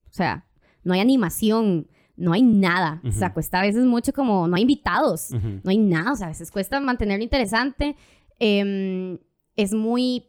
[0.08, 0.46] O sea,
[0.84, 3.00] no hay animación, no hay nada.
[3.04, 6.12] O sea, cuesta a veces mucho como, no hay invitados, no hay nada.
[6.12, 7.96] O sea, a veces cuesta mantenerlo interesante.
[8.38, 9.18] Em,
[9.56, 10.26] es muy,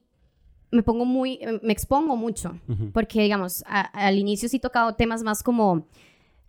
[0.72, 2.58] me pongo muy, me expongo mucho.
[2.94, 5.86] Porque, digamos, a- al inicio sí he tocado temas más como,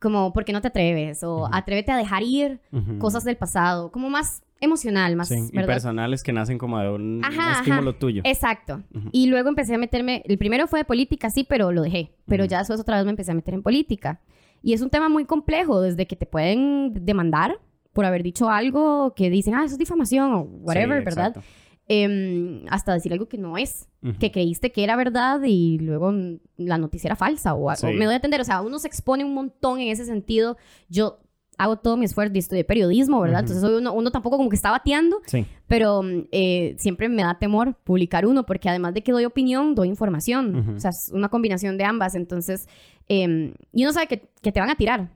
[0.00, 1.22] como, ¿por qué no te atreves?
[1.22, 1.48] O Ujú.
[1.52, 2.60] atrévete a dejar ir
[2.98, 7.02] cosas del pasado, como más emocional, más, Sí, y personales que nacen como de un,
[7.18, 7.62] un Ajá,
[7.98, 8.22] tuyo.
[8.24, 8.82] Exacto.
[9.12, 12.10] Y luego empecé a meterme, el primero fue de política, sí, pero lo dejé.
[12.26, 14.20] Pero ya después otra vez me empecé a meter en política.
[14.62, 17.60] Y es un tema muy complejo, desde que te pueden demandar
[17.92, 21.28] por haber dicho algo que dicen, ah, eso es difamación o whatever, Sí, ¿verdad?
[21.28, 21.48] exacto.
[21.90, 23.88] Em, hasta decir algo que no es,
[24.20, 26.12] que creíste que era verdad y luego
[26.58, 27.88] la noticia era falsa o algo.
[27.88, 27.94] Sí.
[27.94, 30.58] Me doy a entender, o sea, uno se expone un montón en ese sentido.
[30.90, 31.18] Yo
[31.56, 33.42] hago todo mi esfuerzo y estudié periodismo, ¿verdad?
[33.42, 33.52] Ujú.
[33.52, 37.22] Entonces hoy uno, uno tampoco como que está bateando, Sí, pero mm, eh, siempre me
[37.22, 40.74] da temor publicar uno porque además de que doy opinión, doy información.
[40.76, 42.14] O sea, es una combinación de ambas.
[42.14, 42.68] Entonces,
[43.08, 45.10] em, y uno sabe que, que te van a tirar.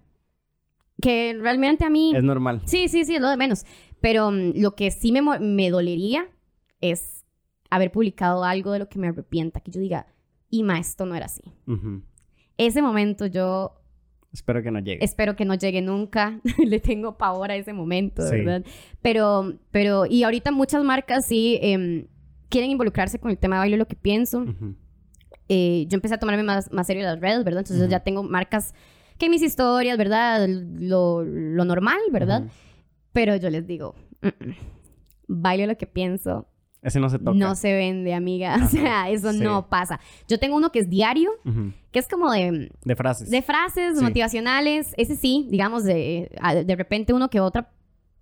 [1.00, 2.12] Que realmente a mí...
[2.14, 2.62] es normal.
[2.64, 3.64] Sí, sí, sí, es lo de menos.
[4.00, 6.28] Pero mm, lo que sí me, me dolería
[6.82, 7.24] es
[7.70, 10.06] haber publicado algo de lo que me arrepienta, que yo diga,
[10.50, 11.42] Ima, esto no era así.
[12.58, 13.78] Ese momento yo
[14.34, 15.02] Espero que no llegue.
[15.04, 16.40] espero que no llegue nunca.
[16.66, 18.36] Le tengo pavor a ese momento, Sí.
[18.36, 18.64] ¿verdad?
[19.00, 22.06] Pero, pero, y ahorita muchas marcas sí em,
[22.50, 24.44] quieren involucrarse con el tema de baile, lo que pienso.
[25.48, 27.60] Eh, yo empecé a tomarme más, más serio las redes, ¿verdad?
[27.60, 28.74] Entonces ya tengo marcas
[29.18, 30.46] que mis historias, ¿verdad?
[30.48, 32.44] Lo, lo normal, ¿verdad?
[33.12, 34.54] Pero yo les digo, "Mm, mm,
[35.28, 36.48] baile lo que pienso,
[36.82, 37.32] Ese no se toca.
[37.32, 38.54] no se vende, amiga.
[38.56, 39.38] Ajá, O sea, eso sí.
[39.40, 40.00] no pasa.
[40.28, 41.30] Yo tengo uno que es diario,
[41.92, 43.30] que es como de, De frases.
[43.30, 44.04] de frases Sí.
[44.04, 44.92] motivacionales.
[44.96, 46.30] Ese sí, digamos, de,
[46.66, 47.70] de repente uno que otra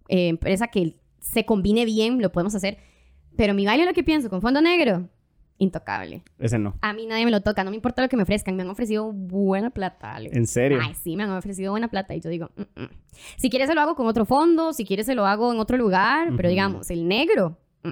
[0.09, 2.79] eh, empresa que se combine bien, lo podemos hacer.
[3.37, 5.09] Pero mi baile lo que pienso con fondo negro,
[5.59, 6.23] intocable.
[6.39, 6.75] Ese no.
[6.83, 8.57] A mí nadie me lo toca, no me importa lo que me ofrezcan.
[8.57, 10.31] Me han ofrecido buena plata, Ale.
[10.33, 10.79] ¿En serio?
[10.83, 12.15] Ay, sí, me han ofrecido buena plata.
[12.15, 12.89] Y yo digo, "Mm, mm".
[13.39, 15.77] si quieres se lo hago con otro fondo, si quieres se lo hago en otro
[15.79, 17.91] lugar, pero digamos, el negro, mm,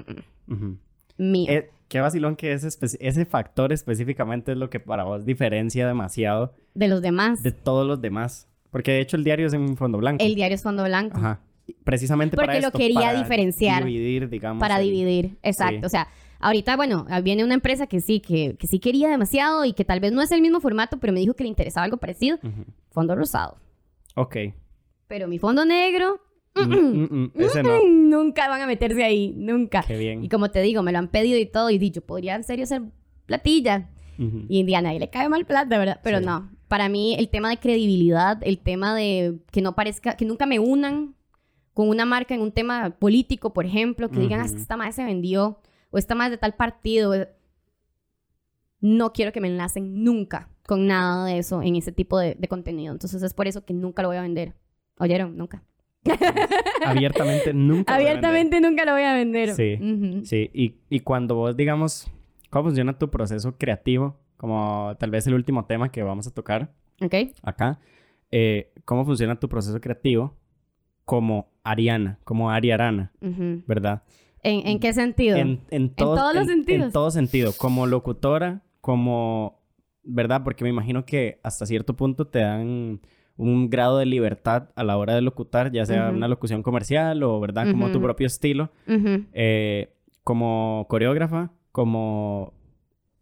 [1.17, 1.45] mío.
[1.49, 2.67] Eh, qué vacilón que ese,
[2.99, 7.41] ese factor específicamente es lo que para vos diferencia demasiado de los demás.
[7.43, 8.47] de todos los demás.
[8.71, 10.23] Porque de hecho el diario es en fondo blanco.
[10.23, 11.17] El diario es fondo blanco.
[11.17, 11.39] Ajá.
[11.83, 13.83] Precisamente para Porque lo esto, quería para diferenciar.
[13.83, 14.59] Dividir, digamos.
[14.59, 15.79] Para el- dividir, exacto.
[15.81, 15.85] sí.
[15.85, 16.07] O sea,
[16.39, 19.99] ahorita, bueno, viene una empresa que sí, que, que sí quería demasiado y que tal
[19.99, 22.37] vez no es el mismo formato, pero me dijo que le interesaba algo parecido.
[22.91, 23.57] Fondo rosado.
[24.15, 24.35] Ok.
[25.07, 26.19] Pero mi fondo negro,
[26.55, 27.79] Mm, mm, mm, Ese no.
[27.87, 29.83] nunca van a meterse ahí, nunca.
[29.87, 30.23] Qué bien.
[30.23, 32.43] Y como te digo, me lo han pedido y todo, y di, yo podría en
[32.43, 32.81] serio ser
[33.25, 33.89] platilla.
[34.17, 36.01] Y Indiana, ahí le cae mal plata, ¿verdad?
[36.03, 36.25] Pero Sí.
[36.25, 36.49] no.
[36.67, 40.59] Para mí, el tema de credibilidad, el tema de que no parezca, que nunca me
[40.59, 41.15] unan
[41.73, 45.05] con una marca en un tema político, por ejemplo, que digan, "Ah, esta madre se
[45.05, 47.13] vendió, o esta madre es de tal partido.
[48.81, 52.47] No quiero que me enlacen nunca con nada de eso en ese tipo de, de
[52.49, 52.91] contenido.
[52.93, 54.53] Entonces es por eso que nunca lo voy a vender.
[54.97, 55.37] ¿Oyeron?
[55.37, 55.63] Nunca.
[56.85, 57.93] Abiertamente nunca.
[57.93, 58.25] lo voy a vender.
[58.29, 59.49] Abiertamente nunca lo voy a vender.
[59.53, 59.79] Sí.
[60.23, 62.11] Sí, y, y cuando vos, digamos,
[62.49, 64.17] ¿cómo funciona tu proceso creativo?
[64.37, 66.71] Como tal vez el último tema que vamos a tocar
[67.01, 67.13] ¿Ok?
[67.43, 67.79] acá.
[68.31, 70.37] eh, ¿Cómo funciona tu proceso creativo
[71.03, 73.63] como Ariana, como Ari Arana, Ujú.
[73.67, 74.03] verdad?
[74.41, 75.35] ¿En, en qué sentido?
[75.37, 76.85] En, en, todos- todos los en- sentidos.
[76.87, 79.59] En todo sentido, como locutora, como,
[80.03, 80.43] ¿verdad?
[80.45, 83.01] Porque me imagino que hasta cierto punto te dan
[83.39, 87.39] un grado de libertad a la hora de locutar, ya sea una locución comercial o,
[87.39, 87.71] ¿verdad?
[87.71, 88.69] Como tu propio estilo.
[88.85, 89.93] Eh,
[90.25, 92.53] como coreógrafa, como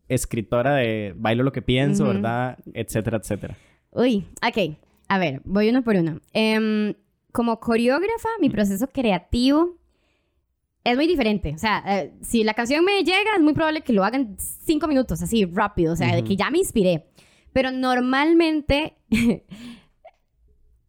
[0.10, 2.06] escritora de bailo lo que pienso.
[2.06, 2.58] ¿verdad?
[2.74, 3.56] Etcétera, etcétera.
[3.92, 4.76] Uy, ok.
[5.08, 6.20] A ver, voy uno por uno.
[6.34, 6.96] Em,
[7.32, 9.76] como coreógrafa, mi proceso creativo
[10.84, 11.54] es muy diferente.
[11.54, 14.36] O sea, eh, si la canción me llega, es muy probable que lo haga en
[14.40, 15.94] cinco minutos, así rápido.
[15.94, 17.06] O sea, de que ya me inspiré.
[17.54, 18.96] Pero normalmente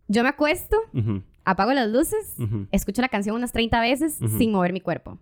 [0.08, 0.76] yo me acuesto,
[1.44, 2.34] apago las luces,
[2.72, 5.18] escucho la canción unas 30 veces sin mover mi cuerpo.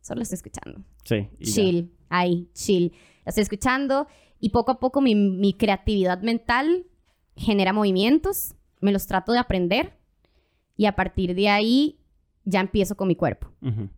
[0.00, 0.80] Solo estoy escuchando.
[1.04, 1.28] Sí.
[1.38, 1.52] y ya.
[1.52, 2.92] Chill, ahí, chill.
[3.24, 4.06] La estoy escuchando
[4.40, 6.86] y poco a poco mi, mi creatividad mental
[7.36, 9.98] genera movimientos, me los trato de aprender
[10.76, 11.98] y a partir de ahí
[12.44, 13.48] ya empiezo con mi cuerpo.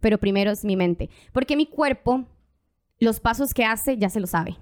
[0.01, 1.09] Pero primero es mi mente.
[1.33, 2.25] Porque mi cuerpo,
[2.99, 4.57] los pasos que hace ya se lo sabe.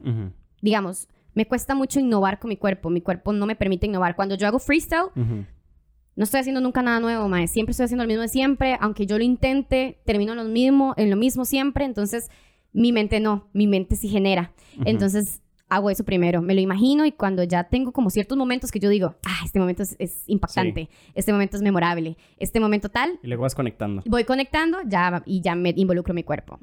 [0.61, 1.09] Digamos,
[1.39, 2.91] me cuesta mucho innovar con mi cuerpo.
[2.91, 4.17] Mi cuerpo no me permite innovar.
[4.17, 7.47] Cuando yo hago freestyle, no estoy haciendo nunca nada nuevo, mae.
[7.47, 8.77] Siempre estoy haciendo lo mismo de siempre.
[8.81, 11.85] Aunque yo lo intente, termino lo mismo, en lo mismo siempre.
[11.85, 12.29] Entonces,
[12.73, 13.49] mi mente no.
[13.53, 14.53] Mi mente sí genera.
[14.85, 16.43] Entonces, hago eso primero.
[16.43, 19.61] Me lo imagino y cuando ya tengo como ciertos momentos que yo digo, ah, este
[19.61, 20.89] momento es, es impactante.
[21.15, 22.17] Este momento es memorable.
[22.39, 24.03] Este momento tal, Y luego vas conectando.
[24.07, 26.59] voy conectando ya, y ya me involucro mi cuerpo.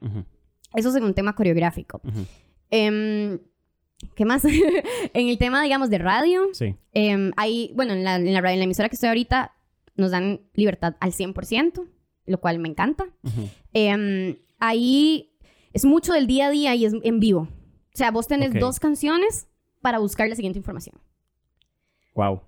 [0.73, 2.01] Eso es un tema coreográfico.
[2.03, 2.25] ujú.
[4.15, 4.43] ¿Qué más?
[5.13, 6.75] en el tema, digamos, de radio, Sí.
[7.37, 9.53] hay, bueno, en la, en la radio, en la emisora que estoy ahorita,
[9.95, 11.87] nos dan libertad al 100%,
[12.25, 13.05] lo cual me encanta.
[13.73, 15.31] Em, ahí
[15.73, 17.41] es mucho del día a día y es en vivo.
[17.93, 19.47] O sea, vos tenés dos canciones
[19.81, 20.97] para buscar la siguiente información.
[22.15, 22.41] Wow.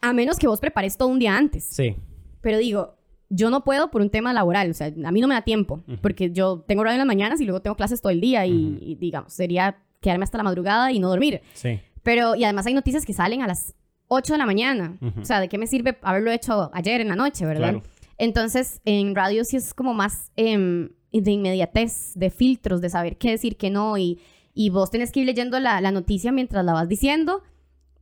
[0.00, 1.64] A menos que vos prepares todo un día antes.
[1.64, 1.96] Sí.
[2.40, 2.96] Pero digo,
[3.28, 4.70] yo no puedo por un tema laboral.
[4.70, 5.82] O sea, a mí no me da tiempo.
[6.00, 8.46] Porque yo tengo horario en las mañanas y luego tengo clases todo el día.
[8.46, 11.40] Y, digamos, sería quedarme hasta la madrugada y no dormir.
[11.54, 11.80] Sí.
[12.02, 13.74] Pero, y además hay noticias que salen a las
[14.08, 14.96] 8 de la mañana.
[15.00, 15.20] Ujú.
[15.20, 17.70] O sea, ¿de qué me sirve haberlo hecho ayer en la noche, verdad?
[17.70, 17.82] Claro.
[18.16, 23.30] Entonces, en radio sí es como más em, de inmediatez, de filtros, de saber qué
[23.30, 23.96] decir, qué no.
[23.98, 24.20] Y,
[24.54, 27.42] y vos tenés que ir leyendo la, la noticia mientras la vas diciendo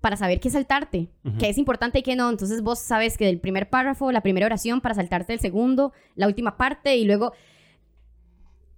[0.00, 1.38] para saber qué saltarte, Ujú.
[1.38, 2.30] qué es importante y qué no.
[2.30, 6.26] Entonces vos sabes que del primer párrafo, la primera oración, para saltarte el segundo, la
[6.26, 7.32] última parte y luego...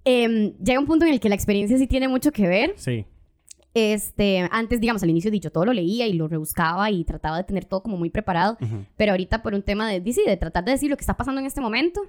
[0.08, 2.72] em, llega un punto en el que la experiencia sí tiene mucho que ver.
[2.76, 3.04] Sí.
[3.74, 7.44] Este, antes, digamos, al inicio yo todo lo leía y lo rebuscaba y trataba de
[7.44, 8.56] tener todo como muy preparado.
[8.60, 8.86] Ujú.
[8.96, 11.40] Pero ahorita por un tema de, sí, de tratar de decir lo que está pasando
[11.40, 12.00] en este momento,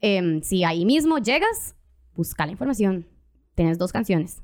[0.00, 1.76] em, si ahí mismo llegas,
[2.14, 3.06] busca la información.
[3.54, 4.42] Tenés dos canciones,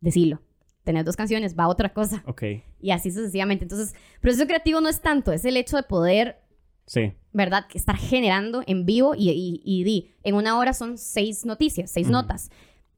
[0.00, 0.40] decilo.
[0.84, 2.24] Tenés dos canciones, va otra cosa.
[2.26, 2.42] Ok.
[2.80, 3.66] Y así sucesivamente.
[3.66, 6.41] Entonces, proceso creativo no es tanto, es el hecho de poder,
[6.86, 7.12] Sí.
[7.32, 7.64] ¿verdad?
[7.72, 12.06] Estar generando en vivo y, y, y di, en una hora son seis noticias, seis
[12.08, 12.12] Ujú.
[12.12, 12.50] notas.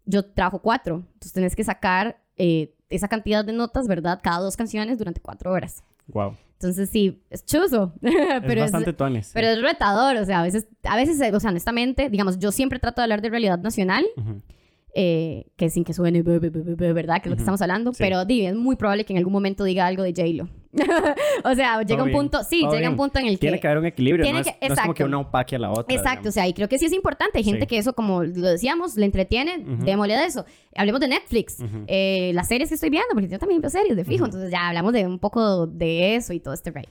[0.06, 4.20] Yo trabajo cuatro, entonces tenés que sacar eh, esa cantidad de notas, ¿verdad?
[4.22, 5.84] Cada dos canciones durante cuatro horas.
[6.08, 6.34] Wow.
[6.54, 8.12] Entonces sí, es chuzo, Es
[8.42, 9.26] pero es, bastante tuanes.
[9.28, 9.32] sí.
[9.34, 12.78] pero es retador, o sea, a veces, a veces, o sea, honestamente, digamos, yo siempre
[12.78, 14.40] trato de hablar de realidad nacional, Ujú.
[14.94, 17.16] eh, que sin que suene, ¿verdad?
[17.22, 18.02] Que es lo que estamos hablando, Sí.
[18.02, 20.48] pero di, es muy probable que en algún momento diga algo de J-Lo.
[21.44, 22.96] o sea, llega un bien, punto, sí, llega un bien.
[22.96, 23.38] punto en el que...
[23.40, 24.24] Tiene que haber un equilibrio.
[24.24, 25.94] Tiene no, es, que- no es como que una opaque a la otra.
[25.94, 26.34] Exacto, o digamos.
[26.34, 27.38] sea, y creo que sí es importante.
[27.38, 27.66] Hay gente Sí.
[27.66, 29.84] que eso, como lo decíamos, le entretiene, Ujú.
[29.84, 30.44] démosle de eso.
[30.76, 31.84] Hablemos de Netflix, Ujú.
[31.86, 34.32] eh, las series que estoy viendo, porque yo también veo series de fijo, Ujú.
[34.32, 36.88] entonces ya hablamos de un poco de eso y todo este right.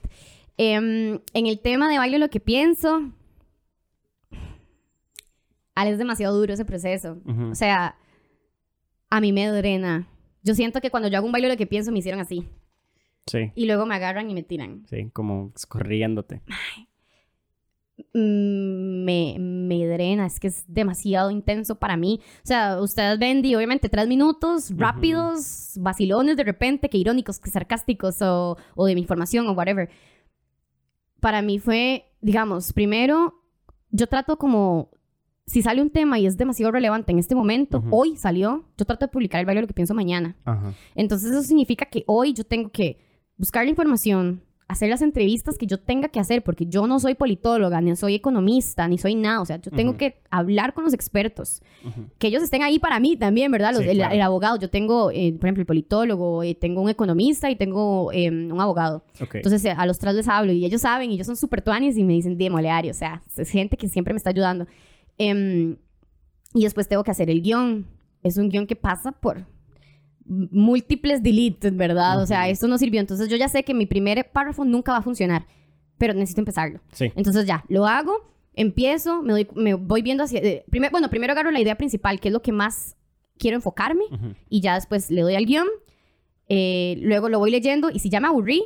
[0.58, 3.02] Em, en el tema de baile, lo que pienso,
[5.76, 7.18] Ale, es demasiado duro ese proceso.
[7.52, 7.96] O sea,
[9.10, 10.08] a mí me drena.
[10.44, 12.48] Yo siento que cuando yo hago un baile, lo que pienso, me hicieron así.
[13.26, 13.52] Sí.
[13.56, 14.86] Y luego me agarran y me tiran.
[14.88, 16.42] Sí, como corriéndote.
[18.14, 22.20] Mm, me, me drena, es que es demasiado intenso para mí.
[22.38, 27.50] O sea, ustedes ven, di, obviamente, tres minutos rápidos, vacilones de repente, que irónicos, que
[27.52, 29.90] sarcásticos, o, o de mi información, o whatever.
[31.20, 33.36] Para mí fue, digamos, primero,
[33.92, 34.90] yo trato como,
[35.46, 37.90] si sale un tema y es demasiado relevante en este momento, Ujú.
[37.92, 40.36] hoy salió, yo trato de publicar el baile lo que pienso mañana.
[40.46, 40.74] Ajá.
[40.96, 42.98] Entonces eso significa que hoy yo tengo que
[43.38, 47.14] buscar la información, hacer las entrevistas que yo tenga que hacer, porque yo no soy
[47.16, 49.42] politóloga, ni soy economista, ni soy nada.
[49.42, 50.00] O sea, yo tengo Ujú.
[50.00, 52.06] que hablar con los expertos, Ujú.
[52.18, 53.74] que ellos estén ahí para mí también, ¿verdad?
[53.74, 54.16] Los- Sí, el, claro.
[54.16, 58.12] el abogado, yo tengo, eh, por ejemplo, el politólogo, eh, tengo un economista y tengo
[58.14, 59.04] eh, un abogado.
[59.22, 59.36] Ok.
[59.36, 61.98] Entonces eh, a los tres les hablo y ellos saben y ellos son súper tuanis
[61.98, 64.66] y me dicen, démosle, Ari", o sea, es gente que siempre me está ayudando.
[65.20, 65.76] Em,
[66.56, 67.86] y después tengo que hacer el guion.
[68.24, 69.46] Es un guion que pasa por
[70.26, 72.22] múltiples deletes, ¿verdad?
[72.22, 73.00] O sea, esto no sirvió.
[73.00, 75.46] Entonces yo ya sé que mi primer párrafo nunca va a funcionar,
[75.98, 76.80] pero necesito empezarlo.
[76.92, 77.12] sí.
[77.16, 78.14] Entonces ya, lo hago,
[78.56, 80.40] empiezo, me, doy- me voy viendo hacia...
[80.40, 82.96] eh, primer- bueno, primero agarro la idea principal, que es lo que más
[83.38, 84.34] quiero enfocarme, Ujú.
[84.50, 85.68] y ya después le doy al guion,
[86.50, 88.64] eh, luego lo voy leyendo, y si ya me aburrí,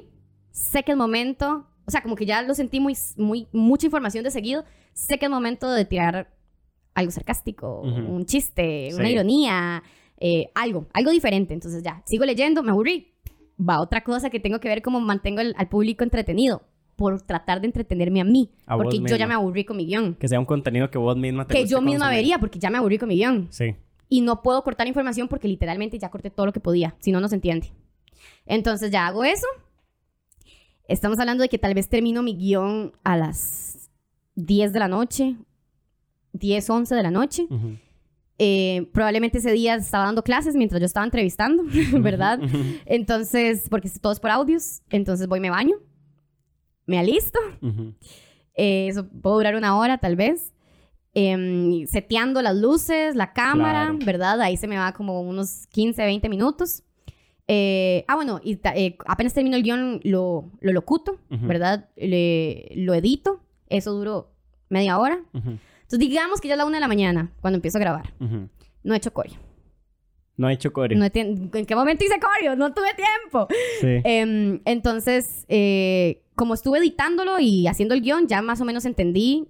[0.51, 4.23] sé que el momento, o sea, como que ya lo sentí muy, muy, mucha información
[4.23, 6.33] de seguido, sé que es momento de tirar
[6.95, 8.11] algo sarcástico, Ujú.
[8.13, 9.11] un chiste, una Sí.
[9.13, 9.83] ironía,
[10.19, 11.53] eh, algo, algo diferente.
[11.53, 13.13] Entonces ya, sigo leyendo, me aburrí,
[13.59, 16.61] va otra cosa que tengo que ver cómo mantengo el- al público entretenido,
[16.95, 19.27] por tratar de entretenerme a mí, A porque yo ya misma.
[19.27, 21.79] me aburrí con mi guion, Que sea un contenido que vos misma te que yo
[21.79, 22.15] misma consumir.
[22.17, 23.47] vería, porque ya me aburrí con mi guion.
[23.51, 23.75] Sí.
[24.09, 27.19] Y no puedo cortar información porque literalmente ya corté todo lo que podía, si no,
[27.21, 27.71] no se entiende.
[28.47, 29.45] Entonces ya hago eso.
[30.87, 33.89] Estamos hablando de que tal vez termino mi guion a las
[34.35, 35.35] 10 de la noche,
[36.33, 37.43] 10, 11 de la noche.
[37.49, 37.77] Ujú.
[38.39, 41.63] Eh, probablemente ese día estaba dando clases mientras yo estaba entrevistando,
[42.01, 42.39] ¿verdad?
[42.85, 45.75] Entonces, porque todo es por audios, entonces voy, me baño,
[46.85, 47.39] me alisto,
[48.53, 50.53] eh, eso puede durar una hora tal vez,
[51.13, 54.05] em, seteando las luces, la cámara, Claro.
[54.05, 54.41] ¿verdad?
[54.41, 56.83] Ahí se me va como unos 15, 20 minutos.
[57.47, 61.17] Eh, ah, bueno, y eh, apenas termino el guion, lo, lo locuto.
[61.29, 61.89] ¿verdad?
[61.95, 64.31] Le- lo edito, eso duró
[64.69, 65.19] media hora.
[65.33, 65.57] Ujú.
[65.87, 68.13] Entonces, digamos que ya es la una de la mañana cuando empiezo a grabar.
[68.19, 68.49] Ujú.
[68.83, 69.33] No he hecho coreo.
[70.35, 70.95] No he hecho core.
[70.95, 72.55] No he ¿En qué momento hice coreo?
[72.55, 73.47] No tuve tiempo.
[73.81, 74.01] Sí.
[74.03, 79.47] Em, entonces, eh, como estuve editándolo y haciendo el guion, ya más o menos entendí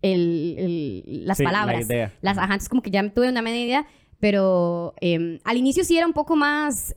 [0.00, 1.86] el- el- las Sí, palabras.
[1.88, 2.12] La idea.
[2.22, 3.86] Las, ajá, entonces como que ya tuve una media idea,
[4.20, 6.94] pero em, al inicio sí era un poco más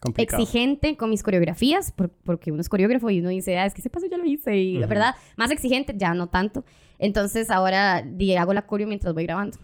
[0.00, 0.42] Complicado.
[0.42, 3.80] exigente con mis coreografías, por- porque uno es coreógrafo y uno dice, ah, es que
[3.80, 4.86] ese paso ya lo hice, y Ujú.
[4.88, 5.14] ¿verdad?
[5.36, 6.64] Más exigente, ya no tanto.
[6.98, 8.04] Entonces ahora
[8.38, 9.58] hago la coreo mientras voy grabando.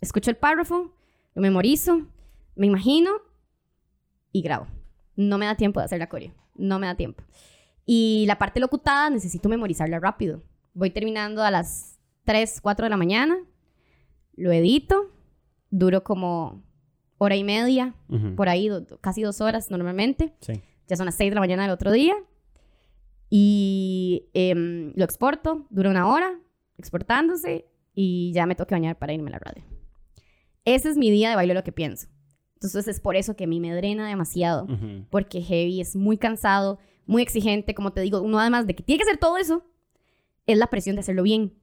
[0.00, 0.94] Escucho el párrafo,
[1.34, 2.06] lo memorizo,
[2.56, 3.10] me imagino
[4.32, 4.66] y grabo.
[5.16, 7.22] No me da tiempo de hacer la coreo, no me da tiempo.
[7.86, 10.42] Y la parte locutada necesito memorizarla rápido.
[10.74, 13.36] Voy terminando a las 3, 4 de la mañana,
[14.36, 15.10] lo edito,
[15.70, 16.62] duro como
[17.18, 17.94] hora y media,
[18.36, 20.34] por ahí, do- casi dos horas normalmente.
[20.40, 20.62] Sí.
[20.86, 22.14] Ya son las 6 de la mañana del otro día.
[23.28, 26.38] Y em, lo exporto, dura una hora
[26.80, 29.64] exportándose y ya me tengo que bañar para irme a la radio.
[30.64, 32.08] Ese es mi día de baile lo que pienso.
[32.54, 34.66] Entonces es por eso que a mí me drena demasiado,
[35.08, 38.98] porque Heavy es muy cansado, muy exigente, como te digo, uno además de que tiene
[38.98, 39.64] que hacer todo eso,
[40.46, 41.54] es la presión de hacerlo bien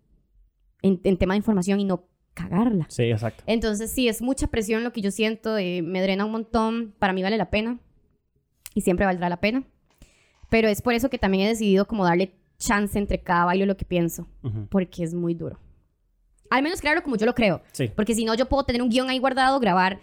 [0.82, 2.86] en, en tema de información y no cagarla.
[2.90, 3.44] Sí, exacto.
[3.48, 7.14] Entonces, sí, es mucha presión lo que yo siento, eh, me drena un montón, para
[7.14, 7.80] mí vale la pena
[8.74, 9.66] y siempre valdrá la pena.
[10.50, 13.78] Pero es por eso que también he decidido como darle chance entre cada baile lo
[13.78, 14.28] que pienso,
[14.70, 15.60] porque es muy duro.
[16.50, 17.90] Al menos crearlo como yo lo creo, Sí.
[17.96, 20.00] porque si no yo puedo tener un guion ahí guardado, grabar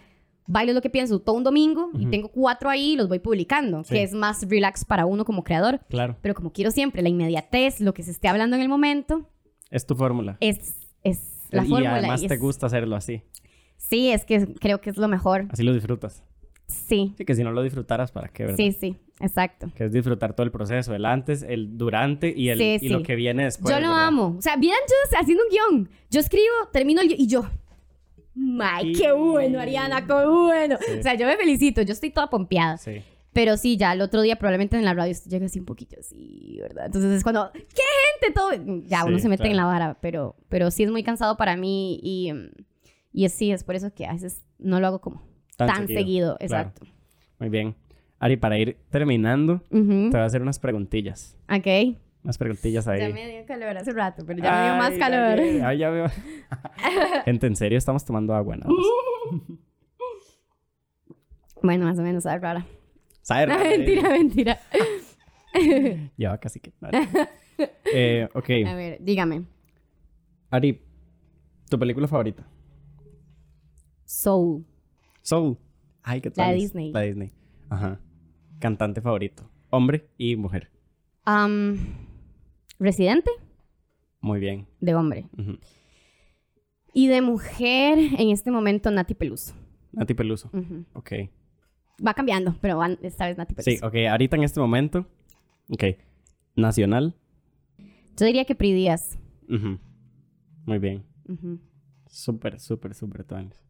[0.47, 3.83] baile lo que pienso todo un domingo y tengo cuatro ahí y los voy publicando,
[3.83, 3.95] Sí.
[3.95, 5.79] que es más relax para uno como creador.
[5.89, 6.17] Claro.
[6.21, 9.27] Pero como quiero siempre, la inmediatez, lo que se esté hablando en el momento,
[9.71, 10.37] Es tu fórmula.
[10.39, 11.95] es, es la y fórmula.
[11.95, 13.23] además y te es- gusta hacerlo así.
[13.77, 15.47] Sí, es que creo que es lo mejor.
[15.49, 16.23] Así lo disfrutas.
[16.67, 18.57] Sí, Sí, que si no lo disfrutaras, ¿para qué, verdad?
[18.57, 19.69] sí, sí, exacto.
[19.75, 23.03] Que es disfrutar todo el proceso, el antes, el durante y, el, Sí, y lo
[23.03, 23.73] que viene después.
[23.73, 24.07] yo lo ¿verdad?
[24.07, 24.35] amo.
[24.37, 25.89] O sea, vieran yo haciendo un guion.
[26.09, 27.43] Yo escribo, termino el guion y yo.
[28.33, 30.77] ¡May, qué bueno, Ariana, qué bueno!
[30.85, 30.99] Sí.
[30.99, 32.77] O sea, yo me felicito, yo estoy toda pompeada.
[32.77, 33.01] Sí.
[33.31, 36.57] Pero sí, ya el otro día probablemente en la radio llega así un poquito así,
[36.61, 36.85] ¿verdad?
[36.87, 38.33] Entonces es cuando, ¡qué gente!
[38.33, 38.51] Todo.
[38.87, 39.51] Ya, uno se mete claro.
[39.51, 42.31] en la vara, pero, pero sí es muy cansado para mí y,
[43.13, 45.21] y es, sí, es por eso que a veces no lo hago como
[45.55, 46.37] tan, seguido.
[46.39, 46.85] Exacto.
[47.39, 47.75] Muy bien.
[48.19, 51.37] Ari, para ir terminando, te voy a hacer unas preguntillas.
[51.49, 51.97] Ok.
[52.23, 53.01] Unas preguntillas ahí.
[53.01, 55.39] Ya me dio calor hace rato, pero ya me dio más calor.
[55.39, 56.07] Ay, ay, ya veo.
[57.25, 58.67] Gente, en serio, estamos tomando agua, más.
[61.61, 62.65] Bueno, más o menos, sabe rara.
[63.21, 64.59] Sabe No, raro, mentira, mentira.
[65.53, 66.11] eh.
[66.15, 66.73] Lleva casi que.
[66.79, 67.07] vale.
[67.91, 68.49] Eh, ok.
[68.67, 69.45] A ver, dígame.
[70.51, 70.81] Ari,
[71.69, 72.45] ¿tu película favorita?
[74.03, 74.65] Soul.
[75.25, 75.57] Soul.
[76.03, 76.55] Ay, ¿qué La tal?
[76.55, 76.61] es?
[76.61, 76.91] Disney.
[76.91, 77.31] La Disney.
[77.69, 77.99] Ajá.
[78.59, 79.49] Cantante favorito.
[79.71, 80.71] Hombre y mujer.
[81.23, 81.77] Am,
[82.77, 83.31] Residente
[84.21, 84.67] Muy bien.
[84.81, 85.27] de hombre.
[86.93, 89.55] Y de mujer, en este momento, Nati Peluso.
[89.93, 90.49] Nati Peluso.
[90.53, 90.85] Ujú.
[90.93, 91.11] Ok.
[92.05, 93.71] Va cambiando, pero van- esta vez Nati Peluso.
[93.71, 93.95] Sí, ok.
[94.11, 95.07] Ahorita en este momento.
[95.69, 95.83] Ok.
[96.55, 97.15] Nacional.
[98.15, 99.17] Yo diría que Pri Díaz.
[99.49, 99.79] Ujú.
[100.65, 101.03] Muy bien.
[102.07, 103.65] Súper, súper, súper tuanes.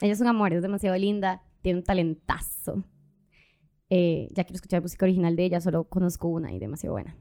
[0.00, 2.84] Ella es un amor, es demasiado linda, tiene un talentazo.
[3.90, 7.16] Eh, ya quiero escuchar música original de ella, solo conozco una y demasiado buena.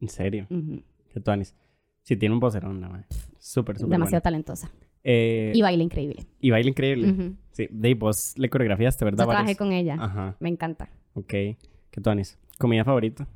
[0.00, 0.46] En serio.
[0.50, 0.82] Ujú.
[1.12, 1.54] Qué tuanis.
[2.02, 3.06] Sí, tiene un vocerón, la madre.
[3.38, 4.70] Súper, súper Demasiado talentosa.
[5.04, 6.26] Eh, Y baila increíble.
[6.40, 7.34] y baila increíble.
[7.52, 9.24] Sí, de vos le coreografiaste, ¿verdad?
[9.24, 9.58] Yo trabajé Varios?
[9.58, 9.96] con ella.
[9.98, 10.90] Ajá, Me encanta.
[11.14, 11.26] ok.
[11.28, 12.38] Qué tuanis.
[12.58, 13.26] ¿Comida favorita?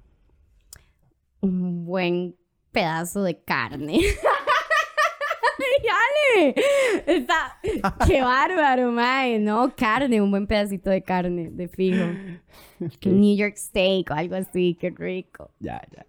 [1.40, 2.36] Un buen
[2.72, 4.00] pedazo de carne.
[7.06, 7.58] Está...
[8.06, 9.38] ¡Qué bárbaro, mae!
[9.38, 12.04] No, carne, un buen pedacito de carne, de fijo.
[13.04, 15.50] New York steak o algo así, qué rico.
[15.60, 16.04] Ya, ya.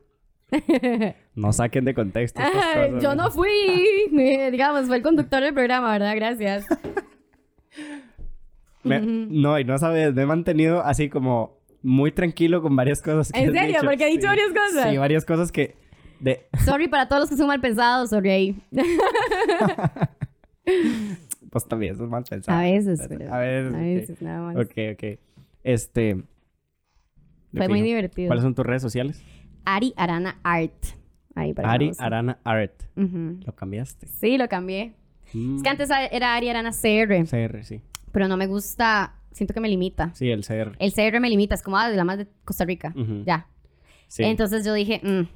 [1.36, 3.04] No saquen de contexto estas Ay, cosas.
[3.04, 3.50] yo no fui,
[4.52, 6.16] digamos, fue el conductor del programa, ¿verdad?
[6.16, 6.66] Gracias.
[8.84, 9.02] Me-.
[9.02, 13.32] No, y no sabes, me he mantenido así como muy tranquilo con varias cosas.
[13.32, 13.68] que ¿En serio?
[13.68, 13.82] dicho.
[13.86, 14.28] Porque he dicho Sí.
[14.28, 14.90] varias cosas.
[14.92, 15.76] Sí, varias cosas que...
[16.26, 16.48] De...
[16.66, 18.56] Sorry para todos los que son mal pensados, sorry ahí.
[21.52, 22.58] Pues también, eso es mal pensado.
[22.58, 23.74] A veces, Pero- A veces.
[23.74, 24.58] A veces, nada más.
[24.58, 25.20] Ok, ok.
[25.64, 26.24] Este...
[27.54, 28.28] Fue muy divertido.
[28.28, 29.24] ¿Cuáles son tus redes sociales?
[29.64, 30.86] Ari Arana Art.
[31.36, 31.92] Ahí para Ari.
[32.00, 32.74] Arana Art.
[32.96, 34.08] Lo cambiaste.
[34.08, 34.96] Sí, lo cambié.
[35.34, 35.58] Mm.
[35.58, 37.80] Es que antes era Ari Arana CR, CR, sí.
[38.12, 40.14] pero no me gusta, siento que me limita.
[40.16, 40.76] Sí, el CR.
[40.80, 42.94] El CR me limita, es como ah, de la más de Costa Rica.
[43.26, 43.48] Ya.
[44.08, 44.24] Sí.
[44.24, 45.28] Entonces yo dije, mm,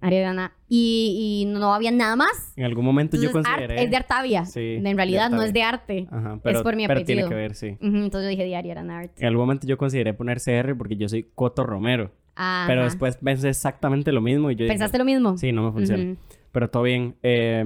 [0.00, 0.52] Ari Arana.
[0.68, 2.52] Y, y no había nada más.
[2.56, 3.84] en algún momento yo Entonces, art- consideré...
[3.84, 4.44] es de Artavia.
[4.44, 6.06] Sí, en realidad no es de arte.
[6.10, 7.28] Ajá, pero, por mi pero tiene apellido.
[7.28, 7.76] que ver, sí.
[7.80, 9.12] Ujú, entonces yo dije, de Ari Arana Art.
[9.18, 12.10] En algún momento yo consideré poner CR porque yo soy Coto Romero.
[12.34, 12.66] Ajá.
[12.66, 15.38] Pero después pensé exactamente lo mismo y yo dije, ¿Pensaste lo mismo?
[15.38, 16.16] Sí, no me funciona.
[16.52, 17.14] Pero todo bien.
[17.22, 17.60] Eh,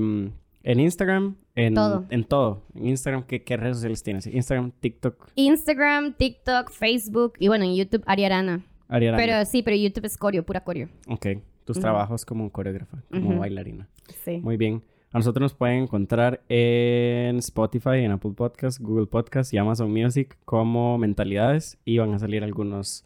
[0.62, 2.04] en Instagram, en Todo.
[2.10, 2.62] En todo.
[2.74, 4.26] En Instagram, ¿qué, qué redes sociales tienes?
[4.26, 8.60] Instagram, TikTok, Instagram, TikTok, Facebook y bueno, en YouTube Ari Arana.
[8.88, 9.16] Ariana.
[9.16, 10.88] Pero sí, pero YouTube es coreo, pura coreo.
[11.08, 11.26] Ok.
[11.72, 13.88] Tus trabajos como coreógrafa, como bailarina.
[14.24, 14.40] Sí.
[14.40, 14.82] Muy bien.
[15.12, 20.36] A nosotros nos pueden encontrar en Spotify, en Apple Podcasts, Google Podcasts y Amazon Music
[20.44, 21.78] como Mentalidades.
[21.84, 23.04] Y van a salir algunos,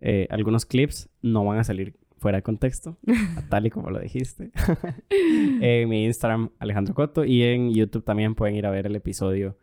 [0.00, 1.08] eh, algunos clips.
[1.22, 2.98] No van a salir fuera de contexto,
[3.48, 4.50] tal y como lo dijiste.
[5.10, 7.24] en mi Instagram, Alejandro Coto.
[7.24, 9.56] Y en YouTube también pueden ir a ver el episodio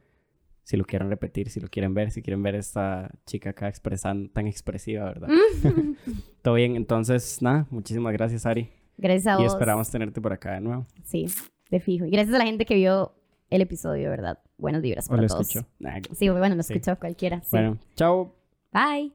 [0.69, 4.29] si lo quieren repetir, si lo quieren ver, si quieren ver esta chica acá expresando,
[4.29, 5.27] tan expresiva, ¿verdad?
[6.43, 6.75] Todo bien.
[6.75, 8.69] Entonces, nada, muchísimas gracias, Ari.
[8.95, 9.53] Gracias a Y vos.
[9.53, 10.85] esperamos tenerte por acá de nuevo.
[11.05, 11.25] Sí,
[11.71, 12.05] de fijo.
[12.05, 13.15] Y gracias a la gente que vio
[13.49, 14.37] el episodio, ¿verdad?
[14.59, 15.55] Buenas vibras O para lo todos.
[15.79, 16.73] Nah, Sí, bueno, lo Sí.
[16.73, 17.39] escuchó cualquiera.
[17.41, 17.47] Sí.
[17.49, 18.35] Bueno, chao.
[18.71, 19.11] Bye.